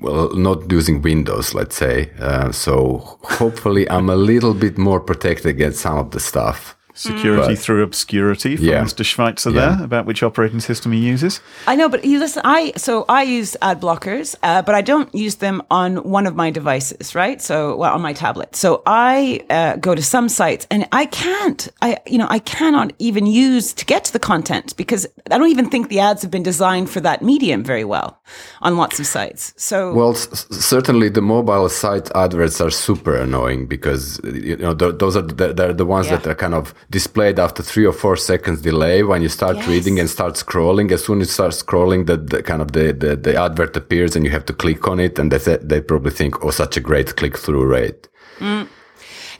well 0.00 0.34
not 0.34 0.70
using 0.72 1.00
Windows, 1.00 1.54
let's 1.54 1.76
say. 1.76 2.10
Uh, 2.18 2.50
so 2.50 2.98
hopefully 3.22 3.88
I'm 3.88 4.10
a 4.10 4.16
little 4.16 4.52
bit 4.52 4.76
more 4.76 5.00
protected 5.00 5.46
against 5.46 5.80
some 5.80 5.96
of 5.98 6.10
the 6.10 6.20
stuff. 6.20 6.73
Security 6.94 7.56
through 7.56 7.82
obscurity 7.82 8.56
from 8.56 8.66
Yeah. 8.66 8.82
Mr. 8.84 9.02
Svajcer 9.04 9.52
Yeah. 9.52 9.60
there 9.76 9.84
about 9.84 10.06
which 10.06 10.22
operating 10.22 10.60
system 10.60 10.92
he 10.92 11.00
uses. 11.00 11.40
I 11.66 11.74
know, 11.74 11.88
but 11.88 12.04
you 12.04 12.18
listen. 12.20 12.42
I 12.44 12.72
so 12.76 13.04
I 13.08 13.22
use 13.24 13.56
ad 13.62 13.80
blockers, 13.80 14.36
uh, 14.44 14.62
but 14.62 14.74
I 14.76 14.80
don't 14.80 15.12
use 15.12 15.36
them 15.36 15.60
on 15.70 15.96
one 16.08 16.26
of 16.28 16.34
my 16.36 16.50
devices, 16.50 17.14
right? 17.14 17.42
So 17.42 17.76
well, 17.76 17.92
on 17.94 18.00
my 18.00 18.12
tablet. 18.12 18.54
So 18.56 18.82
I 18.86 19.40
uh, 19.50 19.76
go 19.76 19.94
to 19.96 20.02
some 20.02 20.28
sites, 20.28 20.66
and 20.70 20.86
I 20.92 21.06
can't. 21.06 21.68
I 21.82 21.98
you 22.06 22.18
know 22.18 22.28
I 22.30 22.38
cannot 22.38 22.92
even 23.00 23.26
use 23.26 23.72
to 23.74 23.84
get 23.84 24.04
to 24.04 24.12
the 24.12 24.20
content 24.20 24.76
because 24.76 25.06
I 25.32 25.38
don't 25.38 25.50
even 25.50 25.68
think 25.70 25.88
the 25.88 25.98
ads 26.00 26.22
have 26.22 26.30
been 26.30 26.44
designed 26.44 26.90
for 26.90 27.00
that 27.00 27.22
medium 27.22 27.64
very 27.64 27.84
well 27.84 28.20
on 28.62 28.76
lots 28.76 29.00
of 29.00 29.06
sites. 29.06 29.52
So 29.56 29.92
Well, 29.92 30.12
s- 30.12 30.28
s- 30.32 30.46
certainly 30.64 31.08
the 31.10 31.22
mobile 31.22 31.68
site 31.68 32.08
adverts 32.14 32.60
are 32.60 32.70
super 32.70 33.14
annoying 33.16 33.66
because 33.66 34.20
you 34.24 34.56
know 34.56 34.74
th- 34.74 34.98
those 34.98 35.16
are 35.16 35.22
the, 35.22 35.52
they're 35.54 35.72
the 35.74 35.86
ones 35.86 36.06
Yeah. 36.06 36.16
that 36.16 36.26
are 36.30 36.34
kind 36.36 36.54
of 36.54 36.72
displayed 36.90 37.38
after 37.38 37.62
three 37.62 37.86
or 37.86 37.92
four 37.92 38.16
seconds 38.16 38.60
delay 38.62 39.02
when 39.02 39.22
you 39.22 39.28
start 39.28 39.56
Yes. 39.56 39.68
reading 39.68 40.00
and 40.00 40.08
start 40.08 40.34
scrolling. 40.34 40.90
As 40.92 41.04
soon 41.04 41.20
as 41.20 41.28
you 41.28 41.32
start 41.32 41.52
scrolling, 41.52 42.06
the, 42.06 42.16
the 42.16 42.42
kind 42.42 42.62
of 42.62 42.72
the, 42.72 42.92
the, 42.92 43.16
the 43.16 43.36
advert 43.36 43.76
appears 43.76 44.16
and 44.16 44.24
you 44.24 44.30
have 44.30 44.44
to 44.46 44.52
click 44.52 44.86
on 44.88 45.00
it, 45.00 45.18
and 45.18 45.30
they 45.30 45.38
th- 45.38 45.60
they 45.62 45.80
probably 45.80 46.10
think, 46.12 46.44
oh, 46.44 46.50
such 46.50 46.76
a 46.76 46.80
great 46.80 47.16
click 47.16 47.38
through 47.38 47.64
rate. 47.66 48.08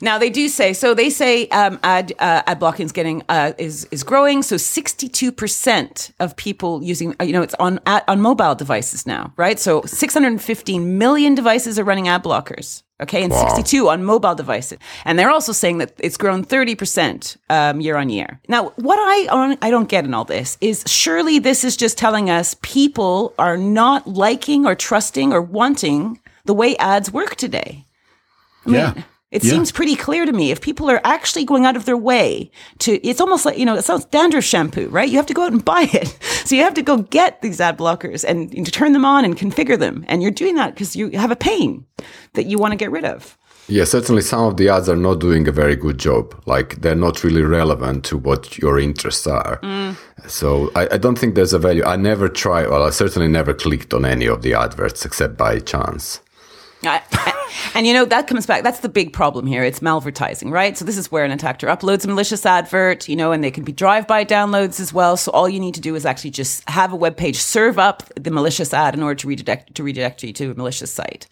Now 0.01 0.17
they 0.17 0.29
do 0.29 0.49
say 0.49 0.73
so. 0.73 0.93
They 0.93 1.09
say 1.09 1.47
um, 1.49 1.79
ad 1.81 2.11
uh, 2.19 2.41
ad 2.45 2.59
blocking 2.59 2.85
is 2.85 2.91
getting 2.91 3.23
uh, 3.29 3.53
is 3.57 3.85
is 3.91 4.03
growing. 4.03 4.43
So 4.43 4.57
sixty 4.57 5.07
two 5.07 5.31
percent 5.31 6.11
of 6.19 6.35
people 6.35 6.83
using 6.83 7.15
uh, 7.19 7.23
you 7.23 7.31
know 7.31 7.41
it's 7.41 7.55
on 7.59 7.79
ad, 7.85 8.03
on 8.07 8.19
mobile 8.19 8.55
devices 8.55 9.07
now, 9.07 9.31
right? 9.37 9.57
So 9.57 9.83
six 9.85 10.13
hundred 10.13 10.41
fifteen 10.41 10.97
million 10.97 11.33
devices 11.33 11.79
are 11.79 11.85
running 11.85 12.09
ad 12.09 12.23
blockers. 12.23 12.83
Okay, 13.01 13.23
and 13.23 13.33
sixty 13.33 13.61
two 13.61 13.89
on 13.89 14.05
mobile 14.05 14.35
devices, 14.35 14.79
and 15.03 15.19
they're 15.19 15.29
also 15.29 15.51
saying 15.51 15.79
that 15.79 15.91
it's 15.99 16.15
grown 16.15 16.43
thirty 16.43 16.75
percent 16.75 17.35
um, 17.49 17.81
year 17.81 17.97
on 17.97 18.09
year. 18.09 18.39
Now, 18.47 18.69
what 18.77 18.97
I 18.97 19.57
I 19.61 19.69
don't 19.69 19.89
get 19.89 20.05
in 20.05 20.13
all 20.13 20.23
this 20.23 20.57
is 20.61 20.81
surely 20.87 21.37
this 21.39 21.65
is 21.65 21.75
just 21.75 21.97
telling 21.97 22.29
us 22.29 22.55
people 22.61 23.33
are 23.37 23.57
not 23.57 24.07
liking 24.07 24.65
or 24.65 24.75
trusting 24.75 25.33
or 25.33 25.41
wanting 25.41 26.19
the 26.45 26.53
way 26.53 26.77
ads 26.77 27.11
work 27.11 27.35
today. 27.35 27.85
yeah. 28.65 28.93
It 29.35 29.43
Yeah. 29.43 29.51
seems 29.51 29.71
pretty 29.71 29.95
clear 29.95 30.25
to 30.25 30.31
me 30.31 30.51
if 30.51 30.61
people 30.61 30.89
are 30.89 31.01
actually 31.03 31.45
going 31.45 31.65
out 31.65 31.75
of 31.75 31.83
their 31.85 31.97
way 31.97 32.49
to, 32.79 32.91
it's 33.07 33.19
almost 33.19 33.45
like, 33.45 33.57
you 33.57 33.65
know, 33.65 33.75
it 33.75 33.83
sounds 33.83 34.05
dandruff 34.05 34.43
shampoo, 34.45 34.87
right? 34.87 35.09
You 35.09 35.17
have 35.17 35.25
to 35.27 35.33
go 35.33 35.43
out 35.43 35.51
and 35.51 35.63
buy 35.73 35.89
it. 35.93 36.07
So 36.45 36.55
you 36.55 36.63
have 36.63 36.73
to 36.75 36.81
go 36.81 36.97
get 36.97 37.41
these 37.41 37.59
ad 37.59 37.77
blockers 37.77 38.23
and, 38.23 38.53
and 38.53 38.65
to 38.65 38.71
turn 38.71 38.93
them 38.93 39.03
on 39.05 39.25
and 39.25 39.35
configure 39.37 39.77
them. 39.77 40.05
And 40.07 40.21
you're 40.21 40.31
doing 40.31 40.55
that 40.55 40.73
because 40.73 40.95
you 40.95 41.09
have 41.11 41.31
a 41.31 41.35
pain 41.35 41.85
that 42.33 42.45
you 42.45 42.57
want 42.57 42.71
to 42.71 42.77
get 42.77 42.91
rid 42.91 43.03
of. 43.05 43.37
Yeah, 43.67 43.85
certainly 43.85 44.21
some 44.21 44.43
of 44.45 44.57
the 44.57 44.69
ads 44.69 44.87
are 44.89 44.95
not 44.95 45.19
doing 45.19 45.47
a 45.47 45.51
very 45.51 45.75
good 45.75 45.97
job. 45.97 46.39
Like 46.45 46.81
they're 46.81 46.93
not 47.07 47.23
really 47.23 47.41
relevant 47.41 48.03
to 48.05 48.17
what 48.17 48.59
your 48.59 48.77
interests 48.79 49.25
are. 49.25 49.59
Mm. 49.63 49.95
So 50.29 50.71
I, 50.75 50.87
I 50.91 50.97
don't 50.97 51.17
think 51.17 51.33
there's 51.33 51.51
a 51.53 51.57
value. 51.59 51.83
I 51.83 51.95
never 51.95 52.29
try, 52.29 52.67
well, 52.67 52.83
I 52.83 52.91
certainly 52.91 53.27
never 53.27 53.53
clicked 53.55 53.91
on 53.93 54.05
any 54.05 54.27
of 54.27 54.43
the 54.43 54.53
adverts 54.53 55.03
except 55.03 55.35
by 55.35 55.59
chance. 55.59 56.21
I- 56.83 57.01
and 57.73 57.87
you 57.87 57.93
know 57.93 58.05
that 58.05 58.27
comes 58.27 58.45
back. 58.45 58.63
That's 58.63 58.79
the 58.79 58.89
big 58.89 59.13
problem 59.13 59.47
here. 59.47 59.63
It's 59.63 59.79
malvertising, 59.79 60.51
right? 60.51 60.77
So 60.77 60.85
this 60.85 60.97
is 60.97 61.11
where 61.11 61.25
an 61.25 61.31
attacker 61.31 61.67
uploads 61.67 62.05
a 62.05 62.07
malicious 62.07 62.45
advert, 62.45 63.07
you 63.07 63.15
know, 63.15 63.31
and 63.31 63.43
they 63.43 63.51
can 63.51 63.63
be 63.63 63.71
drive-by 63.71 64.25
downloads 64.25 64.79
as 64.79 64.93
well. 64.93 65.17
So 65.17 65.31
all 65.31 65.49
you 65.49 65.59
need 65.59 65.75
to 65.75 65.81
do 65.81 65.95
is 65.95 66.05
actually 66.05 66.31
just 66.31 66.67
have 66.69 66.93
a 66.93 66.95
web 66.95 67.17
page 67.17 67.37
serve 67.37 67.79
up 67.79 68.03
the 68.15 68.31
malicious 68.31 68.73
ad 68.73 68.93
in 68.93 69.03
order 69.03 69.15
to 69.15 69.27
redirect 69.27 69.75
to 69.75 69.83
redirect 69.83 70.23
you 70.23 70.33
to 70.33 70.51
a 70.51 70.55
malicious 70.55 70.91
site. 70.91 71.27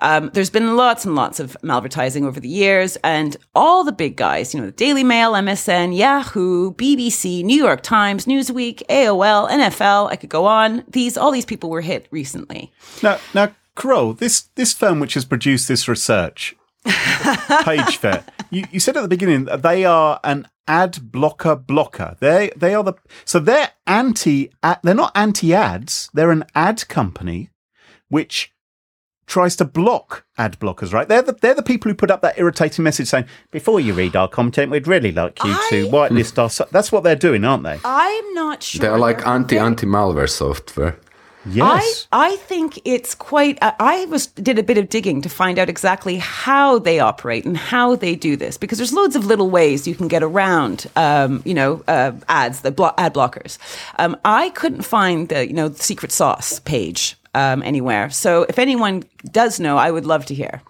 Um, 0.00 0.30
there's 0.32 0.50
been 0.50 0.76
lots 0.76 1.04
and 1.04 1.14
lots 1.14 1.40
of 1.40 1.56
malvertising 1.62 2.24
over 2.24 2.40
the 2.40 2.48
years, 2.48 2.96
and 3.04 3.36
all 3.54 3.84
the 3.84 3.92
big 3.92 4.16
guys, 4.16 4.54
you 4.54 4.60
know, 4.60 4.66
the 4.66 4.72
Daily 4.72 5.04
Mail, 5.04 5.32
MSN, 5.32 5.96
Yahoo, 5.96 6.72
BBC, 6.74 7.44
New 7.44 7.56
York 7.56 7.82
Times, 7.82 8.26
Newsweek, 8.26 8.82
AOL, 8.88 9.48
NFL. 9.50 10.10
I 10.10 10.16
could 10.16 10.30
go 10.30 10.46
on. 10.46 10.84
These 10.88 11.16
all 11.16 11.30
these 11.30 11.44
people 11.44 11.70
were 11.70 11.80
hit 11.80 12.06
recently. 12.10 12.72
Now, 13.02 13.18
now, 13.34 13.54
Carole, 13.76 14.12
this 14.12 14.42
this 14.54 14.72
firm 14.72 15.00
which 15.00 15.14
has 15.14 15.24
produced 15.24 15.68
this 15.68 15.88
research, 15.88 16.56
PageFair, 16.86 18.24
you, 18.50 18.64
you 18.70 18.80
said 18.80 18.96
at 18.96 19.02
the 19.02 19.08
beginning 19.08 19.44
that 19.44 19.62
they 19.62 19.84
are 19.84 20.20
an 20.24 20.46
ad 20.66 21.10
blocker 21.10 21.56
blocker. 21.56 22.16
They 22.20 22.50
they 22.56 22.74
are 22.74 22.84
the 22.84 22.94
so 23.24 23.38
they're 23.38 23.70
anti. 23.86 24.50
They're 24.82 24.94
not 24.94 25.12
anti 25.14 25.52
ads. 25.54 26.10
They're 26.14 26.30
an 26.30 26.44
ad 26.54 26.88
company, 26.88 27.50
which 28.08 28.52
tries 29.26 29.54
to 29.56 29.64
block 29.64 30.24
ad 30.36 30.58
blockers. 30.58 30.92
Right? 30.92 31.08
They're 31.08 31.22
the 31.22 31.32
they're 31.32 31.54
the 31.54 31.62
people 31.62 31.90
who 31.90 31.94
put 31.94 32.10
up 32.10 32.22
that 32.22 32.38
irritating 32.38 32.82
message 32.82 33.08
saying, 33.08 33.26
"Before 33.50 33.80
you 33.80 33.94
read 33.94 34.16
our 34.16 34.28
content, 34.28 34.70
we'd 34.70 34.86
really 34.88 35.12
like 35.12 35.42
you 35.44 35.54
to 35.70 35.88
whitelist 35.88 36.38
our." 36.38 36.50
So-" 36.50 36.68
That's 36.70 36.92
what 36.92 37.02
they're 37.04 37.16
doing, 37.16 37.44
aren't 37.44 37.64
they? 37.64 37.78
I'm 37.84 38.34
not 38.34 38.62
sure. 38.62 38.80
They're 38.80 38.98
like 38.98 39.26
anti 39.26 39.58
anti 39.58 39.86
malware 39.86 40.28
software. 40.28 40.98
Yes. 41.46 42.06
I, 42.12 42.32
I 42.32 42.36
think 42.36 42.80
it's 42.84 43.14
quite. 43.14 43.58
I- 43.62 43.74
I 43.80 44.04
was 44.06 44.26
did 44.26 44.58
a 44.58 44.62
bit 44.62 44.76
of 44.78 44.88
digging 44.88 45.22
to 45.22 45.28
find 45.28 45.58
out 45.58 45.68
exactly 45.68 46.16
how 46.16 46.78
they 46.78 47.00
operate 47.00 47.44
and 47.46 47.56
how 47.56 47.96
they 47.96 48.14
do 48.14 48.36
this 48.36 48.58
because 48.58 48.78
there's 48.78 48.92
loads 48.92 49.16
of 49.16 49.24
little 49.24 49.48
ways 49.50 49.86
you 49.88 49.94
can 49.94 50.08
get 50.08 50.22
around, 50.22 50.86
um, 50.96 51.42
you 51.44 51.54
know, 51.54 51.82
uh, 51.88 52.12
ads, 52.28 52.60
the 52.60 52.70
blo- 52.70 52.92
ad 52.98 53.14
blockers. 53.14 53.58
Um, 53.98 54.16
I 54.24 54.50
couldn't 54.50 54.82
find 54.82 55.28
the 55.28 55.46
you 55.46 55.54
know 55.54 55.68
the 55.68 55.82
secret 55.82 56.12
sauce 56.12 56.58
page 56.60 57.16
um, 57.34 57.62
anywhere. 57.62 58.10
So 58.10 58.42
if 58.48 58.58
anyone 58.58 59.04
does 59.32 59.58
know, 59.58 59.78
I 59.78 59.90
would 59.90 60.04
love 60.06 60.26
to 60.26 60.34
hear. 60.34 60.60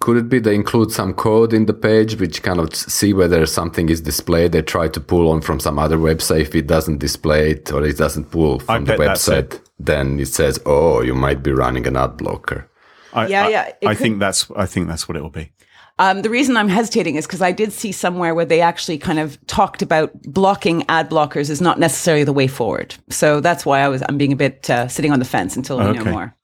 Could 0.00 0.16
it 0.16 0.28
be 0.28 0.38
they 0.38 0.54
include 0.54 0.92
some 0.92 1.12
code 1.12 1.52
in 1.52 1.66
the 1.66 1.74
page 1.74 2.18
which 2.20 2.42
kind 2.44 2.60
of 2.60 2.72
see 2.74 3.12
whether 3.12 3.44
something 3.46 3.88
is 3.88 4.00
displayed? 4.00 4.52
They 4.52 4.62
try 4.62 4.86
to 4.88 5.00
pull 5.00 5.28
on 5.28 5.40
from 5.40 5.58
some 5.58 5.76
other 5.78 5.96
website. 5.98 6.42
If 6.42 6.54
it 6.54 6.66
doesn't 6.68 6.98
display 6.98 7.50
it 7.52 7.72
or 7.72 7.84
it 7.84 7.96
doesn't 7.96 8.30
pull 8.30 8.60
from 8.60 8.84
the 8.84 8.96
bet 8.96 9.06
that's 9.06 9.26
it. 9.28 9.50
website, 9.50 9.60
then 9.78 10.18
it 10.20 10.28
says, 10.28 10.60
"Oh, 10.66 11.02
you 11.02 11.14
might 11.14 11.42
be 11.42 11.52
running 11.52 11.86
an 11.86 11.96
ad 11.96 12.16
blocker." 12.16 12.68
I, 13.12 13.26
Yeah, 13.26 13.44
I- 13.46 13.48
yeah, 13.48 13.72
I 13.86 13.94
could- 13.94 13.98
think 14.02 14.18
that's 14.18 14.50
I 14.56 14.66
think 14.66 14.88
that's 14.88 15.08
what 15.08 15.16
it 15.16 15.22
will 15.22 15.30
be. 15.30 15.50
Um, 15.98 16.22
the 16.22 16.30
reason 16.30 16.56
I'm 16.56 16.68
hesitating 16.68 17.16
is 17.16 17.26
because 17.26 17.42
I 17.42 17.50
did 17.50 17.72
see 17.72 17.90
somewhere 17.90 18.34
where 18.34 18.44
they 18.44 18.60
actually 18.60 18.98
kind 18.98 19.18
of 19.18 19.44
talked 19.46 19.82
about 19.82 20.12
blocking 20.22 20.84
ad 20.88 21.10
blockers 21.10 21.50
is 21.50 21.60
not 21.60 21.78
necessarily 21.78 22.24
the 22.24 22.32
way 22.32 22.46
forward. 22.46 22.94
So 23.10 23.40
that's 23.40 23.66
why 23.66 23.80
I 23.80 23.88
was 23.88 24.02
I'm 24.08 24.16
being 24.16 24.32
a 24.32 24.36
bit 24.36 24.70
uh, 24.70 24.86
sitting 24.86 25.12
on 25.12 25.18
the 25.18 25.24
fence 25.24 25.56
until 25.56 25.78
we 25.78 25.92
know 25.92 26.04
more. 26.04 26.34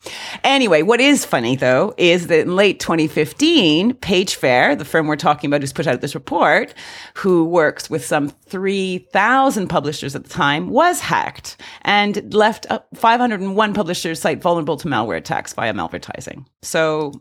Anyway, 0.43 0.83
what 0.83 1.01
is 1.01 1.25
funny 1.25 1.57
though 1.57 1.95
is 1.97 2.27
that 2.27 2.41
in 2.41 2.57
late 2.57 2.81
2015, 2.81 3.95
PageFair, 3.95 4.77
the 4.77 4.85
firm 4.85 5.07
we're 5.07 5.17
talking 5.17 5.49
about, 5.49 5.61
who's 5.61 5.73
put 5.73 5.87
out 5.87 6.01
this 6.01 6.15
report, 6.15 6.75
who 7.15 7.45
works 7.45 7.89
with 7.89 8.05
some 8.05 8.29
3,000 8.29 9.69
publishers 9.69 10.17
at 10.17 10.25
the 10.25 10.31
time, 10.31 10.69
was 10.69 11.01
hacked 11.01 11.57
and 11.83 12.35
left 12.35 12.67
up 12.71 12.89
501 12.95 13.75
publishers' 13.75 14.21
site 14.21 14.43
vulnerable 14.43 14.77
to 14.77 14.89
malware 14.89 15.17
attacks 15.17 15.53
via 15.53 15.73
malvertising. 15.73 16.45
So. 16.63 17.13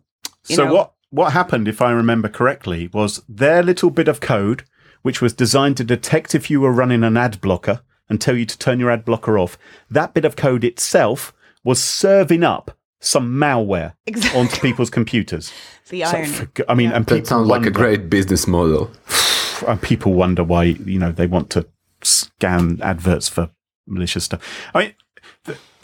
You 0.50 0.58
so 0.58 0.66
know, 0.66 0.74
what 0.74 0.94
what 1.14 1.34
happened, 1.34 1.68
if 1.68 1.80
I 1.82 1.92
remember 1.92 2.28
correctly, 2.28 2.90
was 2.92 3.22
their 3.30 3.62
little 3.62 3.92
bit 3.92 4.08
of 4.08 4.20
code, 4.20 4.64
which 5.04 5.22
was 5.22 5.32
designed 5.34 5.78
to 5.78 5.84
detect 5.84 6.34
if 6.34 6.50
you 6.50 6.60
were 6.60 6.72
running 6.72 7.04
an 7.04 7.18
ad 7.18 7.40
blocker 7.40 7.82
and 8.10 8.20
tell 8.20 8.36
you 8.36 8.46
to 8.46 8.58
turn 8.58 8.80
your 8.80 8.90
ad 8.90 9.06
blocker 9.06 9.38
off. 9.38 9.58
That 9.92 10.14
bit 10.14 10.26
of 10.26 10.36
code 10.36 10.64
itself 10.64 11.32
was 11.64 11.82
serving 11.84 12.44
up 12.44 12.76
some 13.00 13.30
malware 13.36 13.94
Exactly. 14.08 14.40
onto 14.40 14.60
people's 14.60 14.90
computers. 14.90 15.52
The 15.90 16.04
So 16.06 16.18
irony. 16.18 16.28
for 16.32 16.50
I 16.70 16.74
mean, 16.76 16.92
and 16.92 17.06
That 17.06 17.16
people 17.16 17.28
sounds 17.28 17.48
like 17.50 17.66
a 17.66 17.72
great 17.72 18.10
business 18.10 18.48
model. 18.48 18.90
and 19.68 19.82
people 19.82 20.14
wonder 20.14 20.44
why 20.44 20.64
you 20.64 20.98
know 20.98 21.12
they 21.12 21.28
want 21.28 21.50
to 21.52 21.68
scan 22.02 22.80
adverts 22.82 23.28
for 23.30 23.50
malicious 23.86 24.24
stuff. 24.24 24.42
I 24.74 24.80
mean, 24.80 24.88
th- 24.88 24.98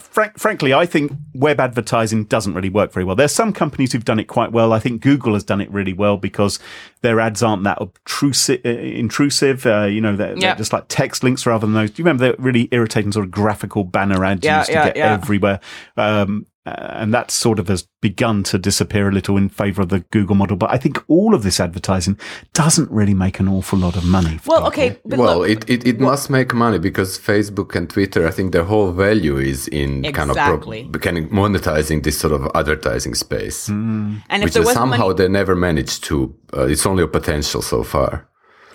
frank, 0.09 0.37
frankly, 0.37 0.73
I 0.73 0.85
think 0.85 1.11
web 1.33 1.59
advertising 1.59 2.25
doesn't 2.25 2.53
really 2.53 2.69
work 2.69 2.91
very 2.91 3.03
well. 3.03 3.15
There's 3.15 3.31
some 3.33 3.53
companies 3.53 3.91
who've 3.93 4.05
done 4.05 4.19
it 4.19 4.25
quite 4.25 4.51
well. 4.51 4.73
I 4.73 4.79
think 4.79 5.01
Google 5.01 5.33
has 5.33 5.43
done 5.43 5.61
it 5.61 5.71
really 5.71 5.93
well 5.93 6.17
because 6.17 6.59
their 7.01 7.19
ads 7.19 7.41
aren't 7.43 7.63
that 7.63 7.77
obtrusive. 7.81 8.61
Uh, 8.65 8.69
intrusive, 8.69 9.65
uh, 9.65 9.83
you 9.85 10.01
know, 10.01 10.15
they're, 10.15 10.33
Yeah. 10.33 10.39
they're 10.49 10.55
just 10.55 10.73
like 10.73 10.85
text 10.89 11.23
links 11.23 11.45
rather 11.45 11.65
than 11.65 11.73
those. 11.75 11.91
Do 11.91 12.01
you 12.01 12.05
remember 12.05 12.31
the 12.35 12.41
really 12.41 12.67
irritating 12.71 13.11
sort 13.11 13.25
of 13.25 13.31
graphical 13.31 13.83
banner 13.83 14.23
ads 14.25 14.43
you 14.43 14.49
Yeah, 14.49 14.57
used 14.59 14.67
to 14.67 14.73
yeah, 14.73 14.85
get 14.85 14.97
everywhere? 14.97 15.59
Um, 15.97 16.45
and 16.65 17.13
that 17.13 17.31
sort 17.31 17.59
of 17.59 17.67
has 17.67 17.87
begun 18.01 18.43
to 18.43 18.57
disappear 18.57 19.09
a 19.09 19.11
little 19.11 19.37
in 19.37 19.49
favor 19.49 19.81
of 19.81 19.89
the 19.89 20.01
Google 20.11 20.35
model. 20.35 20.57
But 20.57 20.71
I 20.71 20.77
think 20.77 21.03
all 21.07 21.33
of 21.33 21.43
this 21.43 21.59
advertising 21.59 22.19
doesn't 22.53 22.89
really 22.91 23.13
make 23.13 23.39
an 23.39 23.47
awful 23.47 23.79
lot 23.79 23.95
of 23.95 24.05
money. 24.05 24.39
Well, 24.45 24.59
people. 24.59 24.67
okay, 24.67 24.99
but 25.05 25.19
well, 25.19 25.39
look, 25.39 25.49
it, 25.49 25.69
it, 25.69 25.87
it 25.87 25.99
must 25.99 26.29
make 26.29 26.53
money 26.53 26.77
because 26.77 27.17
Facebook 27.17 27.75
and 27.75 27.89
Twitter, 27.89 28.27
I 28.27 28.31
think 28.31 28.51
their 28.51 28.63
whole 28.63 28.91
value 28.91 29.37
is 29.37 29.67
in 29.69 30.03
kind 30.13 30.29
of 30.29 30.35
pro- 30.35 30.59
kind 30.99 31.17
of 31.17 31.25
monetizing 31.25 32.03
this 32.03 32.19
sort 32.19 32.33
of 32.33 32.49
advertising 32.55 33.15
space, 33.15 33.69
and 33.69 34.21
if 34.29 34.43
which 34.43 34.53
there 34.53 34.63
is 34.63 34.71
somehow 34.71 35.07
money, 35.07 35.15
they 35.15 35.27
never 35.27 35.55
managed 35.55 36.03
to. 36.05 36.35
Uh, 36.55 36.65
it's 36.65 36.85
only 36.85 37.03
a 37.03 37.07
potential 37.07 37.61
so 37.61 37.83
far. 37.83 38.27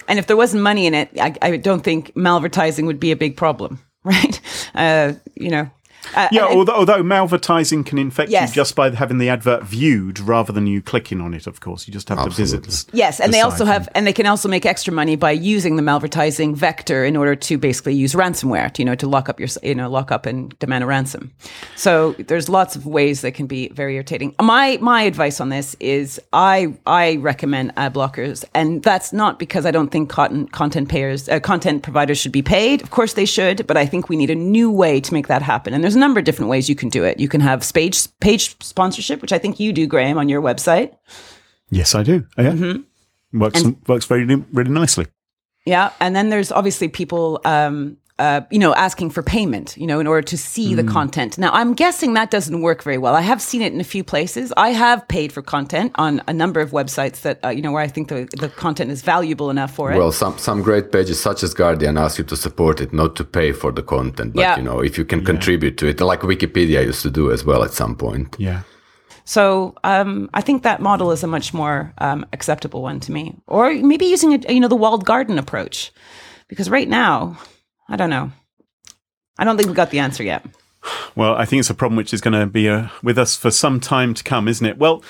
and 0.08 0.18
if 0.18 0.26
there 0.26 0.36
wasn't 0.36 0.62
money 0.62 0.86
in 0.86 0.94
it, 0.94 1.10
I, 1.20 1.34
I 1.42 1.56
don't 1.56 1.82
think 1.82 2.14
malvertising 2.14 2.86
would 2.86 3.00
be 3.00 3.10
a 3.10 3.16
big 3.16 3.36
problem, 3.36 3.80
right? 4.04 4.40
Uh, 4.74 5.14
you 5.34 5.50
know, 5.50 5.70
uh, 6.14 6.28
Yeah, 6.32 6.46
and- 6.46 6.58
although, 6.58 6.72
although 6.74 7.02
malvertising 7.02 7.84
can 7.86 7.98
infect 7.98 8.30
Yes. 8.30 8.50
you 8.50 8.54
just 8.54 8.74
by 8.74 8.90
having 8.90 9.18
the 9.18 9.28
advert 9.28 9.64
viewed 9.64 10.20
rather 10.20 10.52
than 10.52 10.66
you 10.66 10.82
clicking 10.82 11.20
on 11.20 11.34
it. 11.34 11.46
Of 11.46 11.60
course, 11.60 11.86
you 11.86 11.92
just 11.92 12.08
have 12.08 12.22
to 12.24 12.30
visit. 12.30 12.64
The- 12.64 12.84
Yes, 12.92 13.20
and 13.20 13.32
the 13.32 13.36
they 13.38 13.40
also 13.42 13.64
site 13.64 13.68
have, 13.72 13.88
and 13.94 14.06
they 14.06 14.12
can 14.12 14.26
also 14.26 14.48
make 14.48 14.66
extra 14.66 14.92
money 14.92 15.16
by 15.16 15.30
using 15.30 15.76
the 15.76 15.82
malvertising 15.82 16.54
vector 16.54 17.04
in 17.04 17.16
order 17.16 17.34
to 17.36 17.58
basically 17.58 17.94
use 17.94 18.14
ransomware, 18.14 18.72
to, 18.72 18.82
you 18.82 18.86
know, 18.86 18.94
to 18.94 19.06
lock 19.08 19.28
up 19.28 19.38
your, 19.40 19.48
you 19.62 19.74
know, 19.74 19.88
lock 19.88 20.10
up 20.12 20.26
and 20.26 20.56
demand 20.58 20.84
a 20.84 20.86
ransom. 20.86 21.30
So 21.76 22.14
there's 22.26 22.48
lots 22.48 22.76
of 22.76 22.86
ways 22.86 23.20
that 23.22 23.32
can 23.34 23.46
be 23.46 23.68
very 23.68 23.94
irritating. 23.94 24.34
My 24.40 24.78
my 24.80 25.02
advice 25.02 25.40
on 25.40 25.48
this 25.48 25.76
is 25.80 26.20
I 26.32 26.74
I 26.86 27.16
recommend 27.16 27.72
ad 27.76 27.94
blockers, 27.94 28.44
and 28.54 28.82
that's 28.82 29.12
not 29.12 29.38
because 29.38 29.66
I 29.66 29.70
don't 29.70 29.90
think 29.90 30.08
content 30.10 30.52
content 30.52 30.88
payers 30.88 31.28
uh, 31.28 31.40
content 31.40 31.82
providers 31.82 32.18
should 32.18 32.32
be 32.32 32.42
paid. 32.42 32.82
Of 32.82 32.90
course 32.90 33.14
they 33.14 33.26
should, 33.26 33.66
but 33.66 33.76
I 33.76 33.86
think 33.86 34.08
we 34.08 34.16
need 34.16 34.30
a 34.30 34.34
new 34.34 34.70
way 34.70 35.00
to 35.00 35.12
make 35.12 35.26
that 35.28 35.42
happen. 35.42 35.74
And 35.74 35.82
there's 35.82 35.93
a 35.94 35.98
number 35.98 36.18
of 36.18 36.24
different 36.24 36.50
ways 36.50 36.68
you 36.68 36.74
can 36.74 36.88
do 36.88 37.04
it. 37.04 37.20
You 37.20 37.28
can 37.28 37.40
have 37.40 37.70
page 37.72 38.07
page 38.20 38.57
sponsorship, 38.62 39.20
which 39.22 39.33
I 39.33 39.38
think 39.38 39.61
you 39.61 39.72
do, 39.72 39.87
Graham, 39.87 40.18
on 40.18 40.28
your 40.28 40.42
website. 40.42 40.94
Yes, 41.70 41.94
I 41.94 42.02
do. 42.02 42.26
Yeah. 42.38 42.52
Mm-hmm. 42.52 43.38
Works 43.38 43.64
works 43.87 44.07
very 44.07 44.24
really 44.24 44.70
nicely. 44.70 45.07
Yeah, 45.66 45.90
and 45.98 46.14
then 46.14 46.28
there's 46.28 46.52
obviously 46.52 46.88
people, 46.88 47.40
um, 47.44 47.96
uh, 48.20 48.42
you 48.50 48.61
know, 48.61 48.72
asking 48.74 49.11
for 49.11 49.22
payment, 49.24 49.77
you 49.77 49.87
know, 49.88 49.98
in 49.98 50.07
order 50.07 50.22
to 50.22 50.37
see 50.38 50.72
Mm. 50.72 50.77
the 50.77 50.85
content. 50.92 51.37
Now, 51.37 51.50
I'm 51.53 51.74
guessing 51.74 52.14
that 52.14 52.31
doesn't 52.31 52.61
work 52.62 52.83
very 52.85 52.96
well. 52.96 53.14
I 53.16 53.22
have 53.22 53.42
seen 53.42 53.61
it 53.61 53.72
in 53.72 53.81
a 53.81 53.85
few 53.85 54.05
places. 54.05 54.53
I 54.57 54.68
have 54.70 55.09
paid 55.09 55.33
for 55.33 55.42
content 55.42 55.90
on 55.96 56.22
a 56.29 56.33
number 56.33 56.61
of 56.61 56.70
websites 56.70 57.22
that, 57.22 57.38
uh, 57.44 57.48
you 57.48 57.61
know, 57.61 57.72
where 57.72 57.83
I 57.83 57.88
think 57.88 58.09
the, 58.09 58.29
the 58.38 58.48
content 58.48 58.90
is 58.92 59.03
valuable 59.03 59.50
enough 59.50 59.74
for 59.74 59.90
it. 59.92 59.98
Well, 59.98 60.12
some 60.12 60.38
some 60.38 60.62
great 60.62 60.92
pages 60.92 61.20
such 61.20 61.42
as 61.42 61.55
Guardian 61.55 61.98
ask 61.98 62.18
you 62.18 62.24
to 62.24 62.37
support 62.37 62.81
it, 62.81 62.92
not 62.92 63.16
to 63.16 63.24
pay 63.24 63.53
for 63.53 63.72
the 63.72 63.83
content. 63.83 64.33
But 64.35 64.40
Yeah. 64.42 64.57
you 64.59 64.62
know, 64.62 64.79
if 64.85 64.96
you 64.98 65.05
can 65.05 65.24
contribute 65.24 65.77
to 65.79 65.87
it, 65.88 66.00
like 66.00 66.20
Wikipedia 66.22 66.87
used 66.87 67.03
to 67.03 67.11
do 67.11 67.33
as 67.33 67.44
well 67.44 67.62
at 67.64 67.72
some 67.72 67.94
point. 67.96 68.37
Yeah. 68.38 68.61
So 69.24 69.74
um, 69.83 70.29
I 70.35 70.42
think 70.42 70.62
that 70.62 70.81
model 70.81 71.11
is 71.12 71.24
a 71.24 71.27
much 71.27 71.53
more 71.55 71.92
um, 71.98 72.24
acceptable 72.33 72.83
one 72.83 73.00
to 73.00 73.12
me. 73.12 73.35
Or 73.46 73.72
maybe 73.74 74.05
using 74.05 74.35
a, 74.35 74.53
you 74.53 74.61
know 74.61 74.68
the 74.68 74.77
walled 74.85 75.05
garden 75.05 75.38
approach, 75.38 75.90
because 76.48 76.70
right 76.70 76.88
now, 76.88 77.37
I 77.88 77.96
don't 77.96 78.10
know. 78.10 78.32
I 79.38 79.44
don't 79.44 79.56
think 79.56 79.68
we 79.68 79.74
got 79.74 79.90
the 79.90 79.98
answer 79.98 80.22
yet. 80.22 80.44
Well, 81.16 81.34
I 81.34 81.44
think 81.44 81.60
it's 81.60 81.70
a 81.70 81.74
problem 81.74 81.96
which 81.96 82.12
is 82.14 82.20
going 82.20 82.38
to 82.38 82.46
be 82.46 82.68
uh, 82.68 82.88
with 83.02 83.18
us 83.18 83.36
for 83.36 83.50
some 83.50 83.80
time 83.80 84.14
to 84.14 84.22
come, 84.24 84.48
isn't 84.48 84.66
it? 84.66 84.78
Well, 84.78 85.02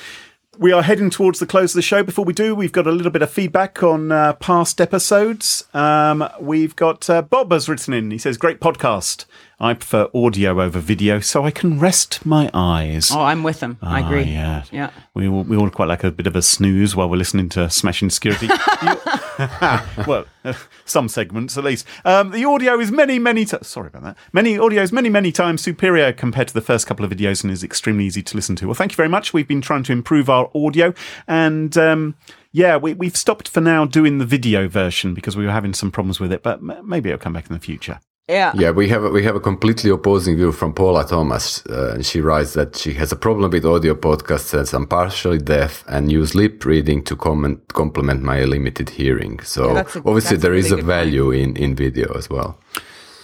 we 0.57 0.71
are 0.71 0.83
heading 0.83 1.11
towards 1.11 1.41
the 1.41 1.47
close 1.47 1.73
of 1.73 1.77
the 1.77 1.83
show. 1.83 2.05
Before 2.05 2.25
we 2.25 2.33
do, 2.33 2.55
we've 2.55 2.71
got 2.71 2.87
a 2.87 2.93
little 2.93 3.11
bit 3.11 3.23
of 3.23 3.31
feedback 3.31 3.83
on 3.83 4.13
uh, 4.13 4.35
past 4.35 4.81
episodes. 4.81 5.65
Um, 5.75 6.29
we've 6.41 6.77
got 6.77 7.11
uh, 7.11 7.23
Bob 7.23 7.51
has 7.51 7.69
written 7.69 7.93
in. 7.93 8.13
He 8.13 8.19
says, 8.19 8.37
"Great 8.37 8.61
podcast. 8.61 9.25
I 9.59 9.75
prefer 9.75 10.09
audio 10.15 10.61
over 10.63 10.79
video, 10.79 11.19
so 11.19 11.45
I 11.45 11.51
can 11.51 11.81
rest 11.81 12.25
my 12.25 12.51
eyes." 12.55 13.11
Oh, 13.11 13.23
I'm 13.23 13.43
with. 13.43 13.65
I 13.65 13.75
Ah, 13.83 13.97
agree. 14.07 14.23
yeah. 14.23 14.63
Yeah. 14.71 14.91
We 15.13 15.27
all, 15.27 15.43
we 15.43 15.57
all 15.57 15.71
quite 15.71 15.89
like 15.89 16.05
a 16.05 16.13
bit 16.13 16.29
of 16.29 16.37
a 16.37 16.43
snooze 16.43 16.95
while 16.95 17.11
we're 17.11 17.17
listening 17.17 17.49
to 17.51 17.69
Smashing 17.69 18.11
Security. 18.11 18.47
You- 18.83 19.01
well, 20.07 20.27
some 20.85 21.09
segments 21.09 21.57
at 21.59 21.65
least. 21.65 21.87
Um, 22.05 22.31
the 22.31 22.45
audio 22.45 22.79
is 22.79 22.91
many, 22.91 23.19
many. 23.19 23.45
T- 23.45 23.57
sorry 23.63 23.89
about 23.89 24.03
that. 24.03 24.17
Many 24.33 24.59
audio 24.59 24.83
is 24.83 24.93
many, 24.93 25.09
many 25.09 25.33
times 25.33 25.63
superior 25.63 26.13
compared 26.13 26.49
to 26.49 26.55
the 26.55 26.61
first 26.61 26.87
couple 26.87 27.05
of 27.05 27.11
videos, 27.11 27.43
and 27.43 27.53
is 27.53 27.65
extremely 27.65 28.05
easy 28.05 28.23
to 28.23 28.37
listen 28.37 28.57
to. 28.57 28.67
Well, 28.67 28.75
thank 28.75 28.93
you 28.93 28.97
very 28.97 29.09
much. 29.09 29.33
We've 29.33 29.49
been 29.49 29.61
trying 29.61 29.83
to 29.85 29.93
improve 29.93 30.31
our 30.31 30.51
audio, 30.55 30.95
and 31.27 31.77
um, 31.77 32.15
yeah, 32.53 32.77
we, 32.77 32.95
we've 32.95 33.17
stopped 33.17 33.49
for 33.49 33.61
now 33.61 33.85
doing 33.85 34.19
the 34.19 34.27
video 34.27 34.69
version 34.69 35.15
because 35.15 35.37
we 35.37 35.45
were 35.45 35.53
having 35.53 35.75
some 35.75 35.91
problems 35.91 36.21
with 36.21 36.33
it. 36.33 36.43
But 36.43 36.63
maybe 36.63 37.11
it'll 37.11 37.19
come 37.19 37.33
back 37.33 37.49
in 37.49 37.55
the 37.55 37.61
future. 37.61 38.01
Yeah. 38.29 38.53
Yeah, 38.57 38.71
we 38.71 38.89
have 38.89 39.05
a, 39.05 39.11
we 39.11 39.23
have 39.25 39.37
a 39.37 39.41
completely 39.41 39.91
opposing 39.91 40.37
view 40.37 40.51
from 40.53 40.73
Paula 40.73 41.05
Thomas, 41.07 41.63
uh, 41.67 41.93
and 41.95 42.07
she 42.07 42.23
writes 42.23 42.55
that 42.55 42.75
she 42.75 42.95
has 42.95 43.13
a 43.13 43.17
problem 43.17 43.51
with 43.51 43.67
audio 43.67 43.95
podcasts 43.95 44.55
as 44.59 44.73
I'm 44.73 44.87
partially 44.87 45.37
deaf 45.39 45.85
and 45.89 46.11
use 46.11 46.35
lip 46.35 46.65
reading 46.65 47.03
to 47.05 47.17
comment, 47.17 47.61
complement 47.75 48.23
my 48.23 48.45
limited 48.45 48.89
hearing. 48.89 49.41
So 49.41 49.75
Yeah, 49.75 49.81
a- 49.81 49.99
obviously 49.99 50.07
that's 50.21 50.33
a 50.33 50.37
there 50.39 50.55
is 50.55 50.71
really 50.71 50.81
a 50.81 50.85
good 50.85 50.87
point. 50.87 50.87
value 51.07 51.31
in, 51.33 51.57
in 51.57 51.75
video 51.77 52.15
as 52.17 52.31
well. 52.31 52.59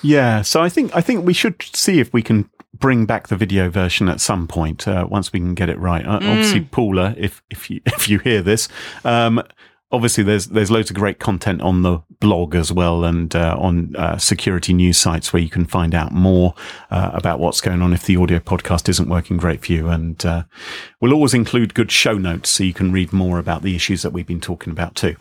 Yeah, 0.03 0.43
so 0.43 0.61
I 0.63 0.69
think 0.69 0.95
I 0.95 1.01
think 1.01 1.25
we 1.27 1.33
should 1.35 1.63
see 1.75 1.99
if 2.01 2.13
we 2.13 2.23
can 2.23 2.49
bring 2.79 3.05
back 3.07 3.29
the 3.29 3.37
video 3.37 3.69
version 3.71 4.09
at 4.09 4.21
some 4.21 4.47
point 4.47 4.87
uh, 4.89 5.07
once 5.11 5.33
we 5.33 5.41
can 5.41 5.55
get 5.55 5.69
it 5.69 5.79
right. 5.79 6.07
Uh, 6.07 6.17
Obviously, 6.23 6.61
Paula, 6.63 7.15
if 7.19 7.43
if 7.51 7.71
you 7.71 7.81
if 7.87 8.09
you 8.09 8.19
hear 8.19 8.43
this, 8.43 8.69
um, 9.05 9.43
obviously 9.93 10.25
there's 10.25 10.47
there's 10.47 10.71
loads 10.71 10.91
of 10.91 10.97
great 10.97 11.19
content 11.19 11.61
on 11.63 11.83
the 11.83 12.01
blog 12.21 12.55
as 12.55 12.71
well 12.71 13.05
and 13.05 13.35
uh, 13.35 13.57
on 13.59 13.97
uh, 13.97 14.19
security 14.19 14.73
news 14.73 14.99
sites 14.99 15.33
where 15.33 15.43
you 15.43 15.49
can 15.49 15.65
find 15.65 15.95
out 15.95 16.13
more 16.13 16.55
uh, 16.91 17.11
about 17.15 17.41
what's 17.41 17.61
going 17.61 17.81
on 17.81 17.93
if 17.93 18.05
the 18.05 18.17
audio 18.17 18.39
podcast 18.39 18.89
isn't 18.89 19.09
working 19.09 19.39
great 19.39 19.65
for 19.65 19.73
you. 19.73 19.89
And 19.89 20.25
uh, 20.25 20.45
we'll 21.01 21.15
always 21.15 21.33
include 21.33 21.73
good 21.73 21.91
show 21.91 22.19
notes 22.19 22.51
so 22.51 22.63
you 22.63 22.75
can 22.75 22.93
read 22.93 23.13
more 23.13 23.39
about 23.39 23.63
the 23.63 23.75
issues 23.75 24.03
that 24.03 24.13
we've 24.13 24.27
been 24.27 24.41
talking 24.41 24.71
about 24.71 24.95
too. 24.95 25.17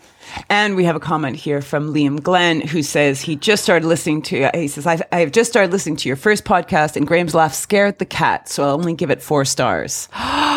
And 0.50 0.76
we 0.76 0.84
have 0.84 0.96
a 0.96 1.00
comment 1.00 1.38
here 1.38 1.62
from 1.62 1.94
Liam 1.94 2.22
Glenn 2.22 2.62
who 2.62 2.84
says 2.84 3.22
he 3.22 3.38
just 3.38 3.64
started 3.64 3.88
listening 3.88 4.22
to, 4.24 4.52
he 4.54 4.68
says, 4.68 4.86
I've, 4.86 5.02
I 5.14 5.22
have 5.22 5.32
just 5.32 5.50
started 5.50 5.72
listening 5.72 5.96
to 5.98 6.10
your 6.10 6.18
first 6.18 6.44
podcast 6.44 6.98
and 6.98 7.08
Graham's 7.08 7.34
laugh 7.34 7.54
scared 7.54 7.98
the 8.00 8.06
cat. 8.06 8.50
So 8.50 8.64
I'll 8.64 8.76
only 8.76 8.94
give 8.94 9.10
it 9.10 9.22
four 9.22 9.46
stars. 9.46 10.10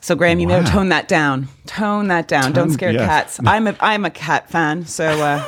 so 0.00 0.14
Graham, 0.14 0.38
you 0.40 0.48
better 0.48 0.66
tone 0.70 0.88
that 0.90 1.08
down. 1.08 1.48
Tone 1.66 2.08
that 2.08 2.28
down. 2.28 2.52
Don't 2.52 2.70
scare 2.70 2.92
yes. 2.92 3.06
cats. 3.06 3.40
I'm 3.46 3.66
a, 3.66 3.76
I'm 3.80 4.04
a 4.04 4.10
cat 4.10 4.50
fan. 4.50 4.86
So, 4.86 5.04
uh, 5.06 5.44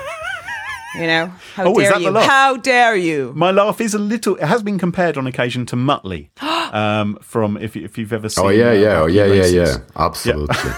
you 0.95 1.07
know, 1.07 1.27
how 1.55 1.65
Oh, 1.65 1.73
is 1.79 1.85
dare 1.85 1.93
that 1.93 1.99
the 1.99 2.05
you? 2.05 2.11
laugh? 2.11 2.29
How 2.31 2.57
dare 2.57 2.97
you? 2.97 3.33
My 3.35 3.51
laugh 3.51 3.81
is 3.81 3.95
a 3.95 3.99
little. 3.99 4.37
It 4.37 4.45
has 4.45 4.63
been 4.63 4.79
compared 4.79 5.17
on 5.17 5.27
occasion 5.27 5.65
to 5.67 5.77
Muttley, 5.77 6.29
um, 6.75 7.19
from 7.23 7.57
if 7.57 7.77
if 7.77 7.97
you've 7.99 8.13
ever 8.13 8.29
seen. 8.29 8.45
Oh 8.47 8.49
yeah, 8.51 8.69
uh, 8.69 8.73
yeah, 8.73 8.89
oh 8.89 9.01
Rocky 9.03 9.15
yeah, 9.15 9.25
yeah, 9.25 9.33
Races. 9.41 9.55
yeah, 9.55 9.77
absolutely. 9.97 10.71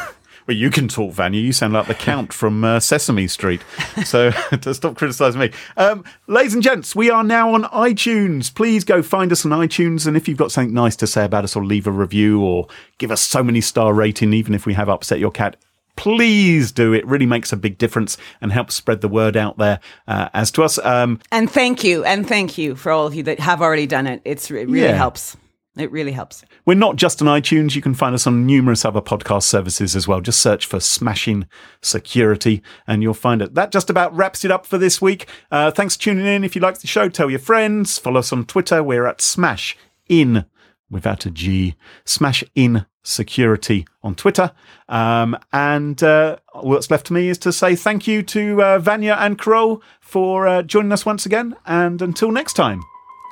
Well, 0.46 0.56
you 0.56 0.70
can 0.70 0.88
talk, 0.88 1.14
Vanja. 1.14 1.40
You 1.42 1.52
sound 1.52 1.72
like 1.72 1.86
the 1.86 1.94
Count 1.94 2.32
from 2.40 2.64
uh, 2.64 2.78
Sesame 2.80 3.26
Street. 3.28 3.62
So 4.04 4.30
to 4.60 4.74
stop 4.74 4.96
criticising 4.96 5.40
me. 5.40 5.50
Um, 5.76 6.04
ladies 6.26 6.52
and 6.54 6.62
gents, 6.62 6.94
we 6.94 7.08
are 7.10 7.24
now 7.24 7.54
on 7.54 7.64
iTunes. 7.64 8.54
Please 8.54 8.84
go 8.84 9.02
find 9.02 9.32
us 9.32 9.46
on 9.46 9.52
iTunes. 9.52 10.06
And 10.06 10.16
if 10.16 10.28
you've 10.28 10.36
got 10.38 10.52
something 10.52 10.74
nice 10.74 10.96
to 10.96 11.06
say 11.06 11.24
about 11.24 11.44
us 11.44 11.56
or 11.56 11.64
leave 11.64 11.86
a 11.86 11.90
review 11.90 12.42
or 12.42 12.66
give 12.98 13.10
us 13.10 13.22
so 13.22 13.42
many 13.42 13.60
star 13.62 13.94
rating, 13.94 14.34
even 14.34 14.54
if 14.54 14.66
we 14.66 14.74
have 14.74 14.88
upset 14.90 15.18
your 15.18 15.30
cat, 15.30 15.56
please 15.96 16.72
do. 16.72 16.92
It 16.92 17.06
really 17.06 17.24
makes 17.26 17.52
a 17.52 17.56
big 17.56 17.78
difference 17.78 18.18
and 18.40 18.52
helps 18.52 18.74
spread 18.74 19.00
the 19.00 19.08
word 19.08 19.36
out 19.36 19.56
there 19.58 19.80
uh, 20.08 20.28
as 20.34 20.50
to 20.52 20.62
us. 20.64 20.76
Um, 20.84 21.20
And 21.30 21.48
thank 21.50 21.84
you. 21.84 22.04
And 22.04 22.26
thank 22.28 22.58
you 22.58 22.74
for 22.74 22.92
all 22.92 23.06
of 23.06 23.14
you 23.14 23.22
that 23.22 23.38
have 23.40 23.62
already 23.62 23.86
done 23.86 24.06
it. 24.06 24.20
It's, 24.24 24.50
it 24.50 24.68
really 24.68 24.82
Yeah. 24.82 24.96
helps. 24.96 25.36
It 25.76 25.90
really 25.90 26.12
helps. 26.12 26.44
We're 26.64 26.74
not 26.74 26.96
just 26.96 27.20
on 27.20 27.26
iTunes. 27.26 27.74
You 27.74 27.82
can 27.82 27.94
find 27.94 28.14
us 28.14 28.28
on 28.28 28.46
numerous 28.46 28.84
other 28.84 29.00
podcast 29.00 29.42
services 29.42 29.96
as 29.96 30.06
well. 30.06 30.20
Just 30.20 30.40
search 30.40 30.66
for 30.66 30.78
Smashing 30.78 31.48
Security 31.82 32.62
and 32.86 33.02
you'll 33.02 33.12
find 33.12 33.42
it. 33.42 33.54
That 33.54 33.72
just 33.72 33.90
about 33.90 34.14
wraps 34.14 34.44
it 34.44 34.52
up 34.52 34.66
for 34.66 34.78
this 34.78 35.02
week. 35.02 35.28
Uh, 35.50 35.72
thanks 35.72 35.96
for 35.96 36.02
tuning 36.02 36.26
in. 36.26 36.44
If 36.44 36.54
you 36.54 36.60
like 36.60 36.78
the 36.78 36.86
show, 36.86 37.08
tell 37.08 37.28
your 37.28 37.40
friends. 37.40 37.98
Follow 37.98 38.20
us 38.20 38.32
on 38.32 38.44
Twitter. 38.44 38.84
We're 38.84 39.06
at 39.06 39.20
Smash 39.20 39.76
In 40.08 40.44
without 40.88 41.26
a 41.26 41.30
G. 41.30 41.74
Smash 42.04 42.44
In 42.54 42.86
Security 43.02 43.84
on 44.02 44.14
Twitter. 44.14 44.52
Um, 44.88 45.36
and 45.52 46.00
uh, 46.04 46.36
what's 46.52 46.90
left 46.90 47.06
to 47.06 47.12
me 47.12 47.28
is 47.28 47.38
to 47.38 47.52
say 47.52 47.74
thank 47.74 48.06
you 48.06 48.22
to 48.22 48.62
uh, 48.62 48.78
Vanja 48.78 49.16
and 49.18 49.38
Carole 49.38 49.82
for 50.00 50.46
uh, 50.46 50.62
joining 50.62 50.92
us 50.92 51.04
once 51.04 51.26
again. 51.26 51.56
And 51.66 52.00
until 52.00 52.30
next 52.30 52.52
time, 52.52 52.80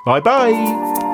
bye 0.04 0.20
bye. 0.20 1.11